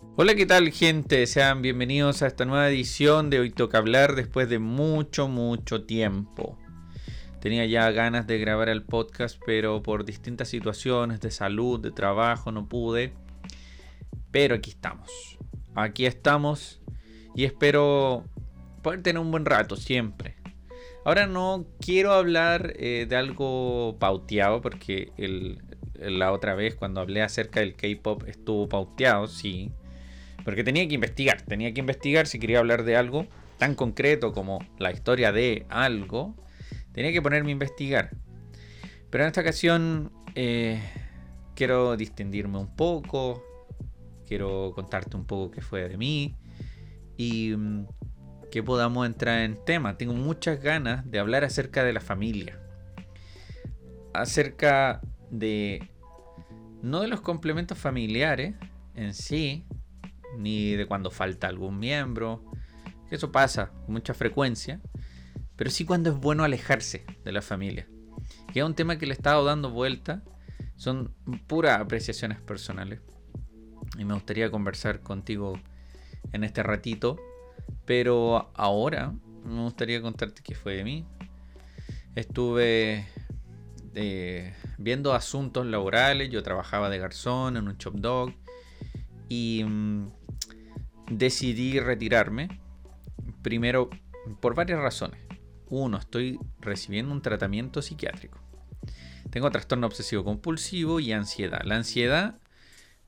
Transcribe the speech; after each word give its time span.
Hola, 0.00 0.34
¿qué 0.34 0.44
tal 0.44 0.70
gente? 0.72 1.26
Sean 1.26 1.62
bienvenidos 1.62 2.20
a 2.20 2.26
esta 2.26 2.44
nueva 2.44 2.68
edición 2.68 3.30
de 3.30 3.40
Hoy 3.40 3.50
Toca 3.50 3.78
Hablar 3.78 4.14
después 4.14 4.48
de 4.48 4.58
mucho, 4.58 5.26
mucho 5.26 5.84
tiempo. 5.84 6.58
Tenía 7.40 7.64
ya 7.64 7.90
ganas 7.90 8.26
de 8.26 8.38
grabar 8.38 8.68
el 8.68 8.82
podcast, 8.82 9.40
pero 9.46 9.82
por 9.82 10.04
distintas 10.04 10.48
situaciones 10.48 11.20
de 11.20 11.30
salud, 11.30 11.80
de 11.80 11.92
trabajo, 11.92 12.52
no 12.52 12.68
pude. 12.68 13.14
Pero 14.30 14.56
aquí 14.56 14.70
estamos. 14.70 15.38
Aquí 15.74 16.04
estamos 16.04 16.82
y 17.34 17.44
espero 17.44 18.24
poder 18.82 19.02
tener 19.02 19.20
un 19.20 19.30
buen 19.30 19.46
rato 19.46 19.76
siempre. 19.76 20.36
Ahora 21.06 21.26
no 21.26 21.66
quiero 21.80 22.12
hablar 22.12 22.74
eh, 22.76 23.06
de 23.08 23.16
algo 23.16 23.96
pauteado 23.98 24.60
porque 24.60 25.12
la 25.94 26.32
otra 26.32 26.54
vez 26.54 26.74
cuando 26.74 27.00
hablé 27.00 27.22
acerca 27.22 27.60
del 27.60 27.76
K-Pop 27.76 28.24
estuvo 28.26 28.68
pauteado, 28.68 29.26
sí 29.26 29.72
porque 30.46 30.62
tenía 30.62 30.86
que 30.86 30.94
investigar, 30.94 31.42
tenía 31.42 31.74
que 31.74 31.80
investigar 31.80 32.28
si 32.28 32.38
quería 32.38 32.60
hablar 32.60 32.84
de 32.84 32.94
algo 32.96 33.26
tan 33.58 33.74
concreto 33.74 34.32
como 34.32 34.64
la 34.78 34.92
historia 34.92 35.32
de 35.32 35.66
algo, 35.68 36.36
tenía 36.92 37.10
que 37.10 37.20
ponerme 37.20 37.50
a 37.50 37.52
investigar. 37.52 38.12
Pero 39.10 39.24
en 39.24 39.26
esta 39.26 39.40
ocasión 39.40 40.12
eh, 40.36 40.80
quiero 41.56 41.96
distendirme 41.96 42.58
un 42.58 42.76
poco, 42.76 43.42
quiero 44.24 44.70
contarte 44.72 45.16
un 45.16 45.26
poco 45.26 45.50
qué 45.50 45.62
fue 45.62 45.88
de 45.88 45.96
mí 45.96 46.36
y 47.16 47.56
mm, 47.56 47.88
que 48.48 48.62
podamos 48.62 49.04
entrar 49.04 49.40
en 49.40 49.58
tema. 49.64 49.98
Tengo 49.98 50.14
muchas 50.14 50.62
ganas 50.62 51.10
de 51.10 51.18
hablar 51.18 51.42
acerca 51.42 51.82
de 51.82 51.92
la 51.92 52.00
familia, 52.00 52.56
acerca 54.14 55.00
de 55.28 55.90
no 56.82 57.00
de 57.00 57.08
los 57.08 57.20
complementos 57.20 57.76
familiares 57.76 58.54
en 58.94 59.12
sí, 59.12 59.66
ni 60.36 60.74
de 60.76 60.86
cuando 60.86 61.10
falta 61.10 61.48
algún 61.48 61.78
miembro. 61.78 62.44
Eso 63.10 63.32
pasa 63.32 63.70
con 63.84 63.94
mucha 63.94 64.14
frecuencia. 64.14 64.80
Pero 65.56 65.70
sí 65.70 65.84
cuando 65.84 66.10
es 66.10 66.16
bueno 66.16 66.44
alejarse 66.44 67.04
de 67.24 67.32
la 67.32 67.42
familia. 67.42 67.88
Que 68.52 68.60
es 68.60 68.66
un 68.66 68.74
tema 68.74 68.98
que 68.98 69.06
le 69.06 69.12
he 69.12 69.16
estado 69.16 69.44
dando 69.44 69.70
vuelta. 69.70 70.22
Son 70.76 71.14
puras 71.46 71.80
apreciaciones 71.80 72.40
personales. 72.40 73.00
Y 73.98 74.04
me 74.04 74.14
gustaría 74.14 74.50
conversar 74.50 75.00
contigo 75.00 75.58
en 76.32 76.44
este 76.44 76.62
ratito. 76.62 77.16
Pero 77.84 78.50
ahora 78.54 79.14
me 79.44 79.62
gustaría 79.62 80.02
contarte 80.02 80.42
qué 80.42 80.54
fue 80.54 80.76
de 80.76 80.84
mí. 80.84 81.06
Estuve 82.14 83.06
eh, 83.94 84.54
viendo 84.76 85.14
asuntos 85.14 85.64
laborales. 85.66 86.30
Yo 86.30 86.42
trabajaba 86.42 86.90
de 86.90 86.98
garzón 86.98 87.56
en 87.56 87.68
un 87.68 87.78
chop 87.78 87.94
dog. 87.94 88.34
Y 89.28 89.64
mm, 89.64 90.10
decidí 91.10 91.80
retirarme. 91.80 92.60
Primero, 93.42 93.90
por 94.40 94.54
varias 94.54 94.80
razones. 94.80 95.20
Uno, 95.68 95.98
estoy 95.98 96.38
recibiendo 96.60 97.12
un 97.12 97.22
tratamiento 97.22 97.82
psiquiátrico. 97.82 98.40
Tengo 99.30 99.50
trastorno 99.50 99.86
obsesivo 99.86 100.24
compulsivo 100.24 101.00
y 101.00 101.12
ansiedad. 101.12 101.60
La 101.64 101.76
ansiedad 101.76 102.38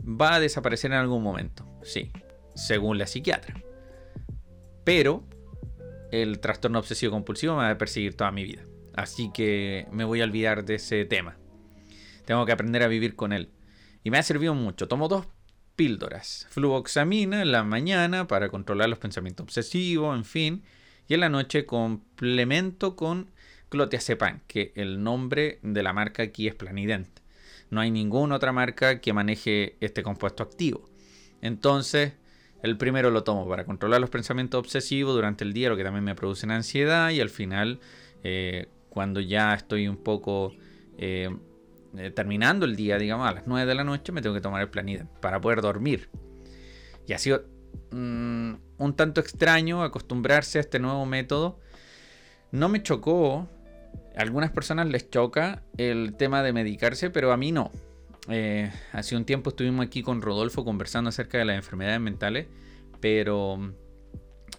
va 0.02 0.34
a 0.34 0.40
desaparecer 0.40 0.90
en 0.90 0.98
algún 0.98 1.22
momento, 1.22 1.64
sí, 1.82 2.10
según 2.54 2.98
la 2.98 3.06
psiquiatra. 3.06 3.62
Pero 4.84 5.24
el 6.10 6.40
trastorno 6.40 6.78
obsesivo 6.78 7.12
compulsivo 7.12 7.54
me 7.54 7.62
va 7.62 7.70
a 7.70 7.78
perseguir 7.78 8.16
toda 8.16 8.32
mi 8.32 8.44
vida. 8.44 8.62
Así 8.94 9.30
que 9.32 9.86
me 9.92 10.04
voy 10.04 10.20
a 10.20 10.24
olvidar 10.24 10.64
de 10.64 10.76
ese 10.76 11.04
tema. 11.04 11.38
Tengo 12.24 12.44
que 12.44 12.52
aprender 12.52 12.82
a 12.82 12.88
vivir 12.88 13.14
con 13.14 13.32
él. 13.32 13.52
Y 14.02 14.10
me 14.10 14.18
ha 14.18 14.22
servido 14.22 14.54
mucho. 14.54 14.88
Tomo 14.88 15.08
dos 15.08 15.26
píldoras. 15.78 16.48
Fluvoxamina 16.50 17.40
en 17.40 17.52
la 17.52 17.62
mañana 17.62 18.26
para 18.26 18.48
controlar 18.48 18.88
los 18.88 18.98
pensamientos 18.98 19.44
obsesivos, 19.44 20.16
en 20.16 20.24
fin. 20.24 20.62
Y 21.06 21.14
en 21.14 21.20
la 21.20 21.28
noche 21.28 21.66
complemento 21.66 22.96
con 22.96 23.30
clotiazepam, 23.68 24.40
que 24.48 24.72
el 24.74 25.04
nombre 25.04 25.60
de 25.62 25.84
la 25.84 25.92
marca 25.92 26.24
aquí 26.24 26.48
es 26.48 26.56
Planident. 26.56 27.20
No 27.70 27.80
hay 27.80 27.92
ninguna 27.92 28.34
otra 28.34 28.50
marca 28.50 29.00
que 29.00 29.12
maneje 29.12 29.76
este 29.80 30.02
compuesto 30.02 30.42
activo. 30.42 30.90
Entonces, 31.42 32.14
el 32.64 32.76
primero 32.76 33.10
lo 33.10 33.22
tomo 33.22 33.48
para 33.48 33.64
controlar 33.64 34.00
los 34.00 34.10
pensamientos 34.10 34.58
obsesivos 34.58 35.14
durante 35.14 35.44
el 35.44 35.52
día, 35.52 35.68
lo 35.68 35.76
que 35.76 35.84
también 35.84 36.02
me 36.02 36.16
produce 36.16 36.50
ansiedad. 36.50 37.10
Y 37.10 37.20
al 37.20 37.30
final, 37.30 37.78
eh, 38.24 38.66
cuando 38.88 39.20
ya 39.20 39.54
estoy 39.54 39.86
un 39.86 39.98
poco 39.98 40.56
eh, 40.98 41.30
eh, 41.96 42.10
terminando 42.10 42.66
el 42.66 42.76
día, 42.76 42.98
digamos, 42.98 43.28
a 43.28 43.32
las 43.32 43.46
9 43.46 43.66
de 43.66 43.74
la 43.74 43.84
noche, 43.84 44.12
me 44.12 44.20
tengo 44.20 44.34
que 44.34 44.40
tomar 44.40 44.60
el 44.60 44.68
Planidem 44.68 45.06
para 45.20 45.40
poder 45.40 45.62
dormir. 45.62 46.10
Y 47.06 47.14
ha 47.14 47.18
sido 47.18 47.44
mm, 47.90 48.52
un 48.76 48.96
tanto 48.96 49.20
extraño 49.20 49.82
acostumbrarse 49.82 50.58
a 50.58 50.60
este 50.60 50.78
nuevo 50.78 51.06
método. 51.06 51.58
No 52.52 52.68
me 52.68 52.82
chocó. 52.82 53.48
A 54.16 54.22
algunas 54.22 54.50
personas 54.50 54.88
les 54.88 55.08
choca 55.10 55.62
el 55.76 56.14
tema 56.16 56.42
de 56.42 56.52
medicarse, 56.52 57.08
pero 57.10 57.32
a 57.32 57.36
mí 57.36 57.52
no. 57.52 57.70
Eh, 58.28 58.70
hace 58.92 59.16
un 59.16 59.24
tiempo 59.24 59.50
estuvimos 59.50 59.86
aquí 59.86 60.02
con 60.02 60.20
Rodolfo 60.20 60.64
conversando 60.64 61.08
acerca 61.08 61.38
de 61.38 61.46
las 61.46 61.56
enfermedades 61.56 62.00
mentales, 62.00 62.46
pero... 63.00 63.74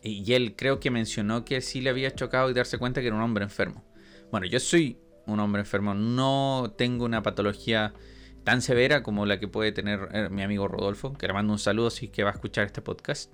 Y 0.01 0.33
él 0.33 0.55
creo 0.55 0.79
que 0.79 0.91
mencionó 0.91 1.43
que 1.43 1.59
sí 1.59 1.81
le 1.81 1.89
había 1.89 2.15
chocado 2.15 2.49
y 2.49 2.53
darse 2.53 2.77
cuenta 2.77 3.01
que 3.01 3.07
era 3.07 3.15
un 3.15 3.21
hombre 3.21 3.43
enfermo. 3.43 3.83
Bueno, 4.31 4.47
yo 4.47 4.59
soy 4.59 4.97
un 5.33 5.39
hombre 5.39 5.61
enfermo. 5.61 5.93
No 5.93 6.73
tengo 6.77 7.05
una 7.05 7.23
patología 7.23 7.93
tan 8.43 8.61
severa 8.61 9.03
como 9.03 9.25
la 9.25 9.39
que 9.39 9.47
puede 9.47 9.71
tener 9.71 10.09
eh, 10.13 10.29
mi 10.29 10.41
amigo 10.41 10.67
Rodolfo, 10.67 11.13
que 11.13 11.27
le 11.27 11.33
mando 11.33 11.53
un 11.53 11.59
saludo 11.59 11.89
si 11.89 12.07
que 12.07 12.23
va 12.23 12.31
a 12.31 12.33
escuchar 12.33 12.65
este 12.65 12.81
podcast. 12.81 13.31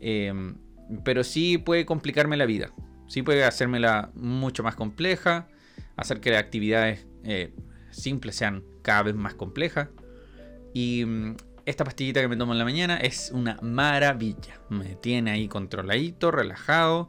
Em, 0.00 0.56
pero 1.04 1.24
sí 1.24 1.58
puede 1.58 1.86
complicarme 1.86 2.36
la 2.36 2.46
vida. 2.46 2.72
Sí 3.06 3.22
puede 3.22 3.44
hacérmela 3.44 4.10
mucho 4.14 4.62
más 4.62 4.74
compleja, 4.74 5.48
hacer 5.96 6.20
que 6.20 6.30
las 6.30 6.40
actividades 6.40 7.06
eh, 7.24 7.54
simples 7.90 8.36
sean 8.36 8.64
cada 8.82 9.04
vez 9.04 9.14
más 9.14 9.34
complejas. 9.34 9.88
Y 10.74 11.04
mm, 11.04 11.36
esta 11.66 11.84
pastillita 11.84 12.20
que 12.20 12.28
me 12.28 12.36
tomo 12.36 12.52
en 12.52 12.58
la 12.58 12.64
mañana 12.64 12.96
es 12.96 13.30
una 13.32 13.58
maravilla. 13.62 14.60
Me 14.68 14.96
tiene 14.96 15.30
ahí 15.30 15.48
controladito, 15.48 16.30
relajado 16.30 17.08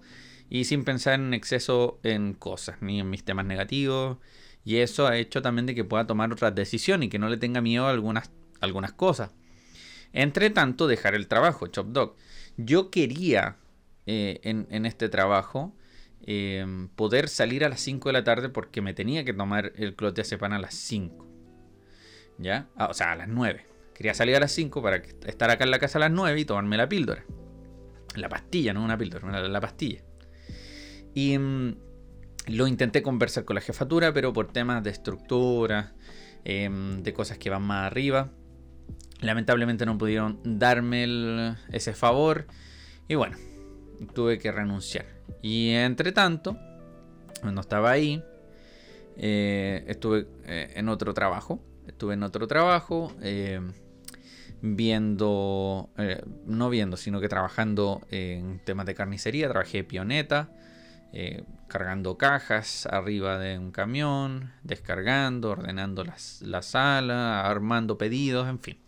y 0.53 0.66
sin 0.66 0.84
pensar 0.84 1.16
en 1.16 1.34
exceso 1.34 2.00
en 2.03 2.36
cosas, 2.36 2.78
ni 2.80 3.00
en 3.00 3.09
mis 3.09 3.25
temas 3.25 3.44
negativos. 3.44 4.19
Y 4.64 4.78
eso 4.78 5.08
ha 5.08 5.18
hecho 5.18 5.41
también 5.41 5.66
de 5.66 5.74
que 5.74 5.84
pueda 5.84 6.06
tomar 6.06 6.31
otras 6.31 6.53
decisiones 6.53 7.08
y 7.08 7.09
que 7.09 7.18
no 7.18 7.28
le 7.28 7.38
tenga 7.38 7.59
miedo 7.59 7.88
a 7.88 7.90
algunas, 7.90 8.30
algunas 8.62 8.94
cosas. 8.94 9.31
Entre 10.12 10.52
tanto, 10.52 10.86
dejar 10.86 11.16
el 11.16 11.28
trabajo, 11.28 11.66
Chop 11.66 11.88
Dog. 11.88 12.16
Yo 12.56 12.92
quería 12.92 13.58
eh, 14.06 14.42
en, 14.44 14.86
este 14.86 15.09
trabajo 15.09 15.75
eh, 16.22 16.63
poder 16.96 17.30
salir 17.30 17.66
a 17.66 17.69
las 17.69 17.81
5 17.81 18.09
de 18.09 18.13
la 18.13 18.24
tarde 18.24 18.50
porque 18.50 18.84
me 18.84 18.94
tenía 18.94 19.25
que 19.25 19.34
tomar 19.34 19.74
el 19.75 19.96
clotiazepam 19.96 20.53
a 20.53 20.59
las 20.59 20.75
5. 20.75 21.28
¿Ya? 22.38 22.69
Ah, 22.75 22.90
o 22.92 22.94
sea, 22.94 23.13
a 23.13 23.16
las 23.16 23.28
9. 23.28 23.66
Quería 23.96 24.13
salir 24.13 24.36
a 24.36 24.40
las 24.40 24.52
5 24.52 24.84
para 24.84 24.97
estar 24.97 25.50
acá 25.50 25.63
en 25.63 25.72
la 25.72 25.80
casa 25.80 25.97
a 25.97 26.02
las 26.02 26.12
9 26.12 26.40
y 26.40 26.46
tomarme 26.46 26.78
la 26.78 26.88
píldora. 26.88 27.25
La 28.13 28.30
pastilla, 28.30 28.72
no 28.72 28.84
una 28.84 29.00
píldora, 29.00 29.50
la 29.50 29.59
pastilla. 29.59 30.03
Y 31.13 31.38
mm, 31.38 31.75
lo 32.47 32.68
intenté 32.68 33.01
conversar 33.01 33.46
con 33.46 33.56
la 33.56 33.62
jefatura, 33.62 34.13
pero 34.13 34.34
por 34.34 34.51
temas 34.51 34.84
de 34.84 34.90
estructura, 34.90 35.94
em, 36.44 37.01
de 37.03 37.13
cosas 37.13 37.38
que 37.38 37.50
van 37.50 37.63
más 37.63 37.85
arriba, 37.85 38.31
lamentablemente 39.22 39.85
no 39.85 39.97
pudieron 39.97 40.40
darme 40.44 41.56
ese 41.72 41.94
favor. 41.94 42.47
Y 43.07 43.16
bueno, 43.16 43.38
tuve 44.13 44.40
que 44.40 44.51
renunciar. 44.51 45.06
Y 45.41 45.69
entre 45.72 46.12
tanto, 46.12 46.57
cuando 47.41 47.62
estaba 47.62 47.91
ahí, 47.91 48.24
eh, 49.18 49.84
estuve 49.88 50.28
eh, 50.45 50.74
en 50.75 50.90
otro 50.90 51.13
trabajo. 51.13 51.62
Estuve 51.88 52.13
en 52.13 52.24
otro 52.24 52.48
trabajo. 52.48 53.13
Eh, 53.21 53.62
viendo, 54.62 55.89
no 56.45 56.69
viendo, 56.69 56.95
sino 56.95 57.19
que 57.19 57.27
trabajando 57.27 58.01
en 58.12 58.59
temas 58.63 58.86
de 58.86 58.95
carnicería. 58.95 59.50
Trabajé 59.50 59.83
pioneta. 59.83 60.51
Eh, 61.15 61.44
cargando 61.68 62.18
cajas 62.18 62.88
arriba 62.88 63.38
de 63.38 63.60
un 63.60 63.71
camión, 63.71 64.51
descargando, 64.63 65.51
ordenando 65.51 66.04
la 66.04 66.62
sala, 66.63 67.48
armando 67.48 68.00
pedidos, 68.00 68.50
en 68.50 68.60
fin, 68.60 68.80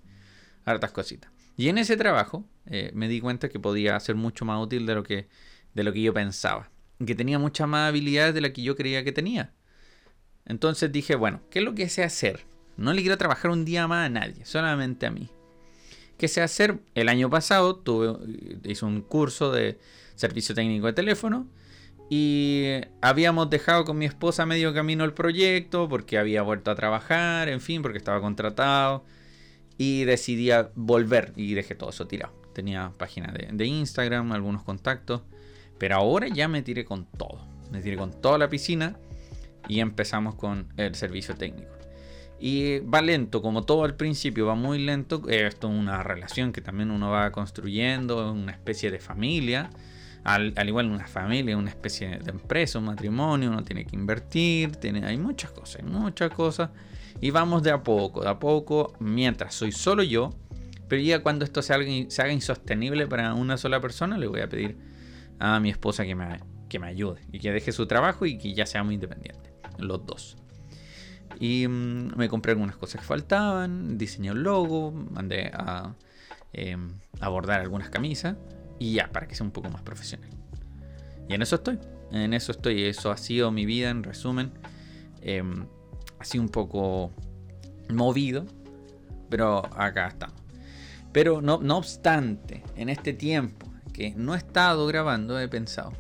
hartas 0.66 0.92
cositas. 0.92 1.32
Y 1.56 1.70
en 1.70 1.78
ese 1.78 1.98
trabajo 1.98 2.44
eh, 2.66 2.92
me 2.94 3.08
di 3.08 3.22
cuenta 3.22 3.48
que 3.48 3.60
podía 3.60 4.00
ser 4.00 4.16
mucho 4.16 4.44
más 4.44 4.62
útil 4.62 4.86
de 4.86 4.96
lo 4.96 5.04
que, 5.04 5.28
de 5.74 5.84
lo 5.84 5.94
que 5.94 6.02
yo 6.02 6.14
pensaba. 6.14 6.72
Que 7.06 7.16
tenía 7.16 7.40
muchas 7.40 7.68
más 7.68 7.90
habilidades 7.90 8.34
de 8.34 8.42
las 8.42 8.52
que 8.52 8.64
yo 8.64 8.76
creía 8.76 9.04
que 9.04 9.12
tenía. 9.12 9.54
Entonces 10.46 10.92
dije, 10.92 11.16
bueno, 11.16 11.42
¿qué 11.50 11.60
es 11.60 11.66
lo 11.66 11.76
que 11.76 11.90
sé 11.90 12.04
hacer? 12.04 12.46
No 12.78 12.94
le 12.94 13.02
quiero 13.02 13.18
trabajar 13.18 13.52
un 13.52 13.66
día 13.66 13.88
más 13.88 14.08
a 14.08 14.10
nadie, 14.10 14.46
solamente 14.46 15.06
a 15.06 15.12
mí. 15.12 15.30
¿Qué 16.18 16.28
sé 16.28 16.42
hacer? 16.42 16.80
El 16.96 17.10
año 17.10 17.30
pasado 17.30 17.76
tuve, 17.76 18.18
hice 18.64 18.86
un 18.86 19.02
curso 19.02 19.52
de 19.52 19.78
servicio 20.16 20.56
técnico 20.56 20.88
de 20.88 20.94
teléfono 20.94 21.48
y 22.10 22.82
habíamos 23.02 23.50
dejado 23.50 23.84
con 23.84 23.98
mi 23.98 24.06
esposa 24.06 24.46
medio 24.46 24.74
camino 24.74 25.04
el 25.04 25.14
proyecto 25.14 25.90
porque 25.90 26.18
había 26.18 26.44
vuelto 26.44 26.70
a 26.70 26.76
trabajar, 26.76 27.50
en 27.50 27.62
fin, 27.62 27.82
porque 27.82 27.98
estaba 27.98 28.22
contratado. 28.22 29.04
Y 29.78 30.06
decidí 30.06 30.52
volver 30.76 31.34
y 31.36 31.54
dejé 31.54 31.76
todo 31.76 31.90
eso 31.90 32.08
tirado. 32.08 32.34
Tenía 32.54 32.94
página 32.98 33.34
de, 33.34 33.50
de 33.52 33.66
Instagram, 33.66 34.32
algunos 34.32 34.64
contactos. 34.64 35.22
Pero 35.78 35.96
ahora 35.96 36.28
ya 36.28 36.48
me 36.48 36.62
tiré 36.62 36.86
con 36.86 37.06
todo. 37.06 37.46
Me 37.72 37.82
tiré 37.82 37.98
con 37.98 38.12
toda 38.22 38.38
la 38.38 38.50
piscina 38.50 38.98
y 39.68 39.80
empezamos 39.80 40.36
con 40.36 40.72
el 40.78 40.96
servicio 40.96 41.36
técnico. 41.36 41.72
Y 42.40 42.80
va 42.80 43.02
lento, 43.02 43.42
como 43.42 43.64
todo 43.64 43.84
al 43.84 43.96
principio, 43.96 44.46
va 44.46 44.56
muy 44.56 44.80
lento. 44.80 45.24
Esto 45.28 45.68
es 45.68 45.74
una 45.74 46.04
relación 46.04 46.54
que 46.54 46.62
también 46.62 46.92
uno 46.92 47.10
va 47.10 47.32
construyendo, 47.32 48.32
una 48.32 48.52
especie 48.52 48.92
de 48.92 49.00
familia. 49.00 49.70
Al, 50.26 50.54
igual 50.68 50.90
una 50.90 51.06
familia, 51.06 51.56
una 51.56 51.70
especie 51.70 52.18
de 52.18 52.32
empresa, 52.32 52.80
un 52.80 52.86
matrimonio, 52.86 53.52
uno 53.52 53.64
tiene 53.64 53.86
que 53.86 53.96
invertir, 53.96 54.76
tiene, 54.76 55.06
hay 55.06 55.18
muchas 55.18 55.52
cosas, 55.52 55.84
hay 55.84 55.88
muchas 55.88 56.32
cosas. 56.32 56.72
Y 57.22 57.30
vamos 57.30 57.62
de 57.62 57.70
a 57.70 57.84
poco, 57.84 58.24
de 58.24 58.30
a 58.30 58.40
poco, 58.40 58.94
mientras 59.00 59.54
soy 59.54 59.72
solo 59.72 60.02
yo. 60.02 60.32
Pero 60.88 61.00
ya 61.04 61.22
cuando 61.22 61.46
esto 61.46 61.62
se 61.62 61.74
haga, 61.76 61.86
se 62.08 62.22
haga 62.24 62.34
insostenible 62.34 63.06
para 63.06 63.36
una 63.36 63.58
sola 63.58 63.80
persona, 63.80 64.18
le 64.18 64.26
voy 64.26 64.42
a 64.42 64.50
pedir 64.50 64.78
a 65.38 65.60
mi 65.60 65.70
esposa 65.70 66.06
que 66.06 66.16
me, 66.16 66.40
que 66.70 66.80
me 66.80 66.88
ayude 66.88 67.22
y 67.32 67.38
que 67.38 67.52
deje 67.52 67.72
su 67.72 67.86
trabajo 67.86 68.26
y 68.26 68.40
que 68.40 68.54
ya 68.56 68.66
seamos 68.66 68.94
independientes, 68.94 69.54
los 69.78 70.08
dos. 70.08 70.38
Y 71.40 71.68
mm, 71.68 72.18
me 72.18 72.30
compré 72.30 72.54
algunas 72.54 72.78
cosas 72.78 73.02
que 73.02 73.08
faltaban, 73.08 74.00
diseñé 74.00 74.32
un 74.32 74.42
logo, 74.42 74.92
mandé 74.92 75.52
a 75.54 75.94
em, 76.52 76.90
abordar 77.20 77.62
algunas 77.62 77.92
camisas 77.92 78.38
y 78.80 78.94
ya, 78.94 79.12
para 79.12 79.28
que 79.28 79.36
sea 79.36 79.46
un 79.46 79.52
poco 79.52 79.70
más 79.70 79.82
profesional. 79.82 80.30
Y 81.28 81.34
en 81.34 81.42
eso 81.42 81.56
estoy, 81.56 81.80
en 82.12 82.34
eso 82.34 82.52
estoy, 82.52 82.84
eso 82.84 83.12
ha 83.12 83.18
sido 83.18 83.52
mi 83.52 83.66
vida 83.66 83.90
en 83.90 84.04
resumen. 84.04 84.52
Em, 85.22 85.66
ha 86.20 86.26
sido 86.26 86.44
un 86.44 86.50
poco 86.50 87.12
movido, 87.90 88.46
pero 89.30 89.66
acá 89.76 90.08
estamos. 90.08 90.40
Pero 91.12 91.42
no, 91.42 91.60
no 91.60 91.78
obstante, 91.78 92.64
en 92.76 92.90
este 92.90 93.14
tiempo 93.14 93.68
que 93.94 94.14
no 94.16 94.36
he 94.36 94.38
estado 94.38 94.86
grabando, 94.88 95.40
he 95.40 95.48
pensado, 95.48 95.94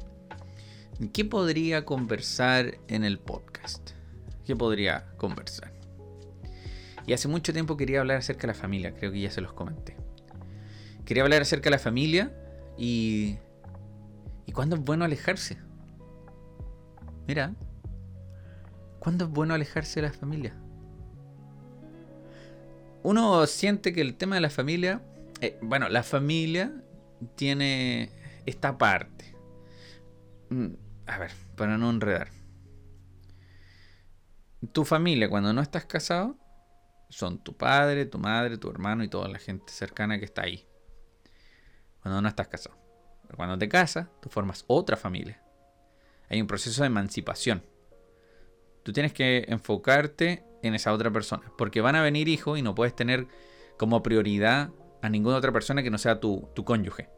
¿qué 1.13 1.23
podría 1.25 1.85
conversar 1.85 2.77
en 2.87 3.03
el 3.03 3.19
podcast? 3.19 3.91
¿Qué 4.45 4.55
podría 4.55 5.07
conversar? 5.17 5.73
Y 7.07 7.13
hace 7.13 7.27
mucho 7.27 7.53
tiempo 7.53 7.77
quería 7.77 8.01
hablar 8.01 8.17
acerca 8.17 8.41
de 8.41 8.47
la 8.47 8.53
familia, 8.53 8.93
creo 8.93 9.11
que 9.11 9.21
ya 9.21 9.31
se 9.31 9.41
los 9.41 9.53
comenté. 9.53 9.95
Quería 11.05 11.23
hablar 11.23 11.43
acerca 11.43 11.65
de 11.65 11.71
la 11.71 11.79
familia 11.79 12.33
y... 12.77 13.37
¿Y 14.45 14.51
cuándo 14.51 14.75
es 14.75 14.83
bueno 14.83 15.05
alejarse? 15.05 15.57
Mira, 17.27 17.53
¿cuándo 18.99 19.25
es 19.25 19.31
bueno 19.31 19.53
alejarse 19.53 20.01
de 20.01 20.07
la 20.07 20.13
familia? 20.13 20.55
Uno 23.01 23.45
siente 23.47 23.93
que 23.93 24.01
el 24.01 24.15
tema 24.15 24.35
de 24.35 24.41
la 24.41 24.49
familia, 24.49 25.01
eh, 25.41 25.57
bueno, 25.61 25.89
la 25.89 26.03
familia 26.03 26.73
tiene 27.35 28.09
esta 28.45 28.77
parte. 28.77 29.35
Mm, 30.49 30.73
a 31.07 31.17
ver, 31.17 31.31
para 31.55 31.77
no 31.77 31.89
enredar. 31.89 32.29
Tu 34.71 34.85
familia, 34.85 35.29
cuando 35.29 35.53
no 35.53 35.61
estás 35.61 35.85
casado, 35.85 36.37
son 37.09 37.43
tu 37.43 37.55
padre, 37.55 38.05
tu 38.05 38.17
madre, 38.17 38.57
tu 38.57 38.69
hermano 38.69 39.03
y 39.03 39.07
toda 39.07 39.27
la 39.27 39.39
gente 39.39 39.71
cercana 39.71 40.19
que 40.19 40.25
está 40.25 40.43
ahí. 40.43 40.64
Cuando 42.05 42.21
no 42.21 42.27
estás 42.27 42.47
casado. 42.47 42.77
Cuando 43.35 43.57
te 43.57 43.67
casas, 43.67 44.07
tú 44.21 44.29
formas 44.29 44.63
otra 44.67 44.95
familia. 44.95 45.41
Hay 46.29 46.39
un 46.39 46.45
proceso 46.45 46.83
de 46.83 46.87
emancipación. 46.87 47.63
Tú 48.83 48.93
tienes 48.93 49.11
que 49.11 49.45
enfocarte 49.47 50.45
en 50.61 50.75
esa 50.75 50.93
otra 50.93 51.09
persona. 51.09 51.51
Porque 51.57 51.81
van 51.81 51.95
a 51.95 52.03
venir 52.03 52.27
hijos 52.27 52.59
y 52.59 52.61
no 52.61 52.75
puedes 52.75 52.95
tener 52.95 53.27
como 53.77 54.03
prioridad 54.03 54.69
a 55.01 55.09
ninguna 55.09 55.37
otra 55.37 55.51
persona 55.51 55.81
que 55.81 55.89
no 55.89 55.97
sea 55.97 56.19
tu, 56.19 56.47
tu 56.53 56.63
cónyuge 56.63 57.09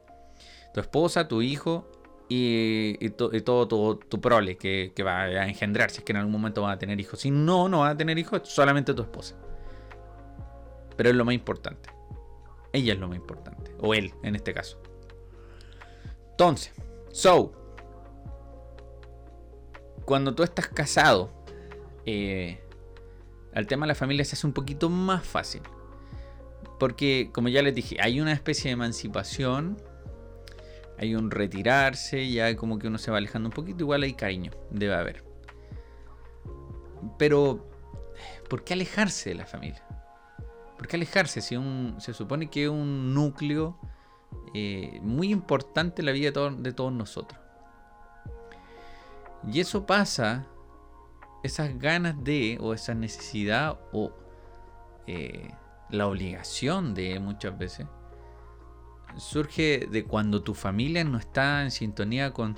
tu 0.78 0.82
esposa, 0.82 1.28
tu 1.28 1.42
hijo 1.42 1.90
y, 2.30 3.10
todo 3.10 3.98
tu, 3.98 4.22
prole 4.22 4.58
que, 4.58 4.94
va 5.04 5.22
a 5.24 5.48
engendrar 5.48 5.90
si 5.90 6.00
es 6.00 6.04
que 6.04 6.12
en 6.12 6.18
algún 6.18 6.34
momento 6.34 6.62
va 6.62 6.74
a 6.74 6.78
tener 6.78 7.00
hijos. 7.00 7.20
Si 7.20 7.32
no, 7.32 7.68
no 7.68 7.80
va 7.80 7.90
a 7.90 7.98
tener 7.98 8.20
hijos, 8.20 8.42
solamente 8.44 8.94
tu 8.94 9.02
esposa. 9.02 9.36
Pero 10.96 11.10
es 11.10 11.16
lo 11.16 11.26
más 11.26 11.34
importante. 11.34 11.90
Ella 12.74 12.94
es 12.94 13.00
lo 13.00 13.08
más 13.08 13.18
importante. 13.18 13.72
O 13.80 13.94
él, 13.94 14.14
en 14.24 14.36
este 14.36 14.54
caso. 14.54 14.82
Entonces, 16.32 16.74
so, 17.12 17.52
cuando 20.06 20.36
tú 20.36 20.44
estás 20.44 20.68
casado, 20.68 21.32
eh, 22.06 22.62
el 23.54 23.68
tema 23.68 23.86
de 23.86 23.90
la 23.90 23.96
familia 23.96 24.24
se 24.26 24.36
hace 24.36 24.48
un 24.48 24.54
poquito 24.54 24.90
más 24.90 25.26
fácil. 25.26 25.62
Porque, 26.80 27.32
como 27.34 27.50
ya 27.50 27.62
les 27.62 27.74
dije, 27.74 27.98
hay 28.00 28.22
una 28.22 28.34
especie 28.34 28.70
de 28.70 28.74
emancipación 28.74 29.78
hay 30.98 31.16
un 31.16 31.30
retirarse, 31.32 32.30
ya 32.30 32.56
como 32.56 32.80
que 32.80 32.88
uno 32.88 32.98
se 32.98 33.12
va 33.12 33.18
alejando 33.18 33.50
un 33.50 33.54
poquito, 33.54 33.84
igual 33.84 34.04
hay 34.04 34.14
cariño, 34.14 34.52
debe 34.72 34.96
haber. 34.96 35.24
Pero, 37.20 37.70
¿por 38.50 38.64
qué 38.64 38.74
alejarse 38.74 39.30
de 39.30 39.36
la 39.36 39.46
familia? 39.46 39.84
¿Por 40.78 40.88
qué 40.88 40.96
alejarse 40.96 41.42
si 41.42 41.56
un, 41.56 41.96
se 42.00 42.14
supone 42.14 42.50
que 42.50 42.66
es 42.66 42.70
un 42.70 43.14
núcleo 43.14 43.78
eh, 44.54 45.00
muy 45.02 45.32
importante 45.32 46.02
en 46.02 46.06
la 46.06 46.12
vida 46.12 46.32
de, 46.52 46.74
todos 46.74 46.94
nosotros? 46.94 47.42
Y 49.52 49.60
eso 49.60 49.86
pasa, 49.86 50.46
esas 51.44 51.78
ganas 51.80 52.24
de, 52.24 52.58
o 52.62 52.74
esa 52.74 52.94
necesidad, 52.94 53.80
o 53.92 54.12
eh, 55.08 55.52
la 55.90 56.08
obligación 56.08 56.94
de 56.94 57.20
muchas 57.20 57.58
veces, 57.58 57.88
surge 59.16 59.88
de 59.90 60.04
cuando 60.06 60.44
tu 60.44 60.54
familia 60.54 61.04
no 61.04 61.18
está 61.18 61.64
en 61.64 61.72
sintonía 61.72 62.32
con, 62.34 62.56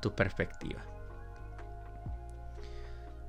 tus 0.00 0.12
perspectivas. 0.12 0.84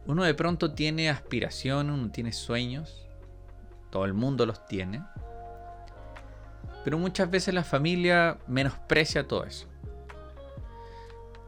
Uno 0.06 0.24
de 0.24 0.34
pronto 0.34 0.74
tiene 0.74 1.10
aspiraciones, 1.10 1.94
uno 1.94 2.10
tiene 2.12 2.32
sueños, 2.32 3.07
el 4.06 4.14
mundo 4.14 4.46
los 4.46 4.66
tiene, 4.66 5.04
pero 6.84 6.98
muchas 6.98 7.30
veces 7.30 7.54
la 7.54 7.64
familia 7.64 8.38
menosprecia 8.48 9.28
todo 9.28 9.44
eso. 9.44 9.68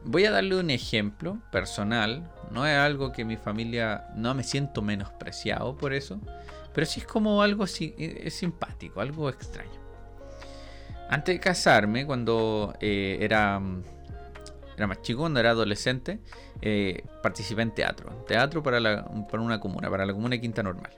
Voy 0.03 0.25
a 0.25 0.31
darle 0.31 0.55
un 0.55 0.69
ejemplo 0.69 1.39
personal, 1.51 2.29
no 2.51 2.65
es 2.65 2.77
algo 2.77 3.11
que 3.11 3.25
mi 3.25 3.37
familia, 3.37 4.07
no 4.15 4.33
me 4.33 4.43
siento 4.43 4.81
menospreciado 4.81 5.77
por 5.77 5.93
eso, 5.93 6.19
pero 6.73 6.85
sí 6.85 7.01
es 7.01 7.05
como 7.05 7.41
algo 7.41 7.65
es 7.65 8.33
simpático, 8.33 9.01
algo 9.01 9.29
extraño. 9.29 9.79
Antes 11.09 11.35
de 11.35 11.39
casarme, 11.39 12.05
cuando 12.05 12.73
eh, 12.79 13.17
era, 13.19 13.61
era 14.77 14.87
más 14.87 15.01
chico, 15.01 15.21
cuando 15.21 15.39
era 15.39 15.51
adolescente, 15.51 16.19
eh, 16.61 17.03
participé 17.23 17.63
en 17.63 17.73
teatro. 17.73 18.25
Teatro 18.27 18.61
para, 18.61 19.05
para 19.29 19.41
una 19.41 19.59
comuna, 19.59 19.89
para 19.89 20.05
la 20.05 20.13
comuna 20.13 20.35
de 20.35 20.41
Quinta 20.41 20.61
Normal. 20.61 20.91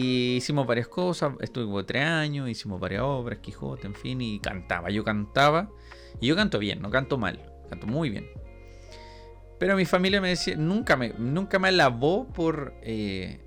Y 0.00 0.36
hicimos 0.36 0.64
varias 0.64 0.86
cosas, 0.86 1.34
estuve 1.40 1.82
tres 1.82 2.04
años, 2.04 2.48
hicimos 2.48 2.78
varias 2.78 3.02
obras, 3.02 3.40
Quijote, 3.40 3.88
en 3.88 3.96
fin, 3.96 4.20
y 4.20 4.38
cantaba. 4.38 4.90
Yo 4.90 5.02
cantaba, 5.02 5.72
y 6.20 6.28
yo 6.28 6.36
canto 6.36 6.60
bien, 6.60 6.80
no 6.80 6.88
canto 6.88 7.18
mal, 7.18 7.40
canto 7.68 7.88
muy 7.88 8.08
bien. 8.08 8.28
Pero 9.58 9.74
mi 9.74 9.86
familia 9.86 10.20
me 10.20 10.28
decía, 10.28 10.54
nunca 10.54 10.96
me, 10.96 11.14
nunca 11.18 11.58
me 11.58 11.66
alabó 11.66 12.28
por, 12.28 12.74
eh, 12.82 13.40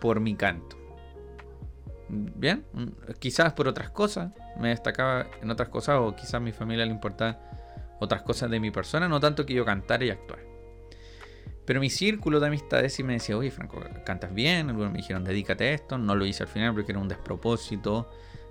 por 0.00 0.18
mi 0.18 0.34
canto. 0.34 0.76
Bien, 2.08 2.66
quizás 3.20 3.52
por 3.52 3.68
otras 3.68 3.90
cosas, 3.90 4.32
me 4.58 4.70
destacaba 4.70 5.28
en 5.42 5.48
otras 5.48 5.68
cosas 5.68 6.00
o 6.00 6.16
quizás 6.16 6.34
a 6.34 6.40
mi 6.40 6.50
familia 6.50 6.84
le 6.86 6.90
importaban 6.90 7.38
otras 8.00 8.22
cosas 8.22 8.50
de 8.50 8.58
mi 8.58 8.72
persona, 8.72 9.06
no 9.06 9.20
tanto 9.20 9.46
que 9.46 9.54
yo 9.54 9.64
cantara 9.64 10.04
y 10.04 10.10
actuar. 10.10 10.40
Pero 11.64 11.80
mi 11.80 11.90
círculo 11.90 12.40
de 12.40 12.48
amistades 12.48 12.94
sí 12.94 13.02
me 13.02 13.14
decía, 13.14 13.36
oye 13.36 13.50
Franco, 13.50 13.80
cantas 14.04 14.34
bien, 14.34 14.68
algunos 14.68 14.90
me 14.90 14.98
dijeron, 14.98 15.24
dedícate 15.24 15.68
a 15.68 15.72
esto, 15.72 15.96
no 15.96 16.14
lo 16.14 16.26
hice 16.26 16.42
al 16.42 16.48
final 16.48 16.74
porque 16.74 16.92
era 16.92 17.00
un 17.00 17.08
despropósito 17.08 18.10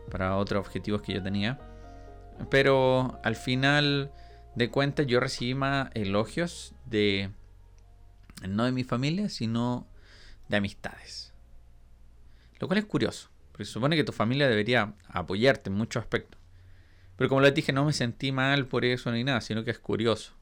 para 0.10 0.38
otros 0.38 0.66
objetivos 0.66 1.02
que 1.02 1.14
yo 1.14 1.22
tenía. 1.22 1.60
Pero 2.50 3.20
al 3.24 3.36
final 3.36 4.12
de 4.56 4.70
cuentas 4.70 5.08
yo 5.08 5.20
recibí 5.20 5.54
más 5.54 5.90
elogios 5.94 6.74
de, 6.86 7.32
no 8.48 8.66
de 8.66 8.72
mi 8.72 8.84
familia, 8.84 9.30
sino 9.30 9.88
de 10.48 10.58
amistades. 10.58 11.34
Lo 12.60 12.68
cual 12.68 12.80
es 12.80 12.86
curioso. 12.86 13.30
Porque 13.52 13.66
se 13.66 13.72
supone 13.72 13.96
que 13.96 14.04
tu 14.04 14.14
familia 14.14 14.48
debería 14.48 14.94
apoyarte 15.08 15.70
en 15.70 15.76
muchos 15.76 16.02
aspectos. 16.02 16.40
Pero 17.18 17.30
como 17.30 17.42
les 17.42 17.54
dije, 17.54 17.74
no 17.74 17.86
me 17.86 17.94
sentí 17.94 18.32
mal 18.32 18.68
por 18.68 18.86
eso 18.86 19.12
ni 19.12 19.24
nada, 19.24 19.42
sino 19.42 19.64
que 19.64 19.72
es 19.72 19.80
curioso. 19.80 20.34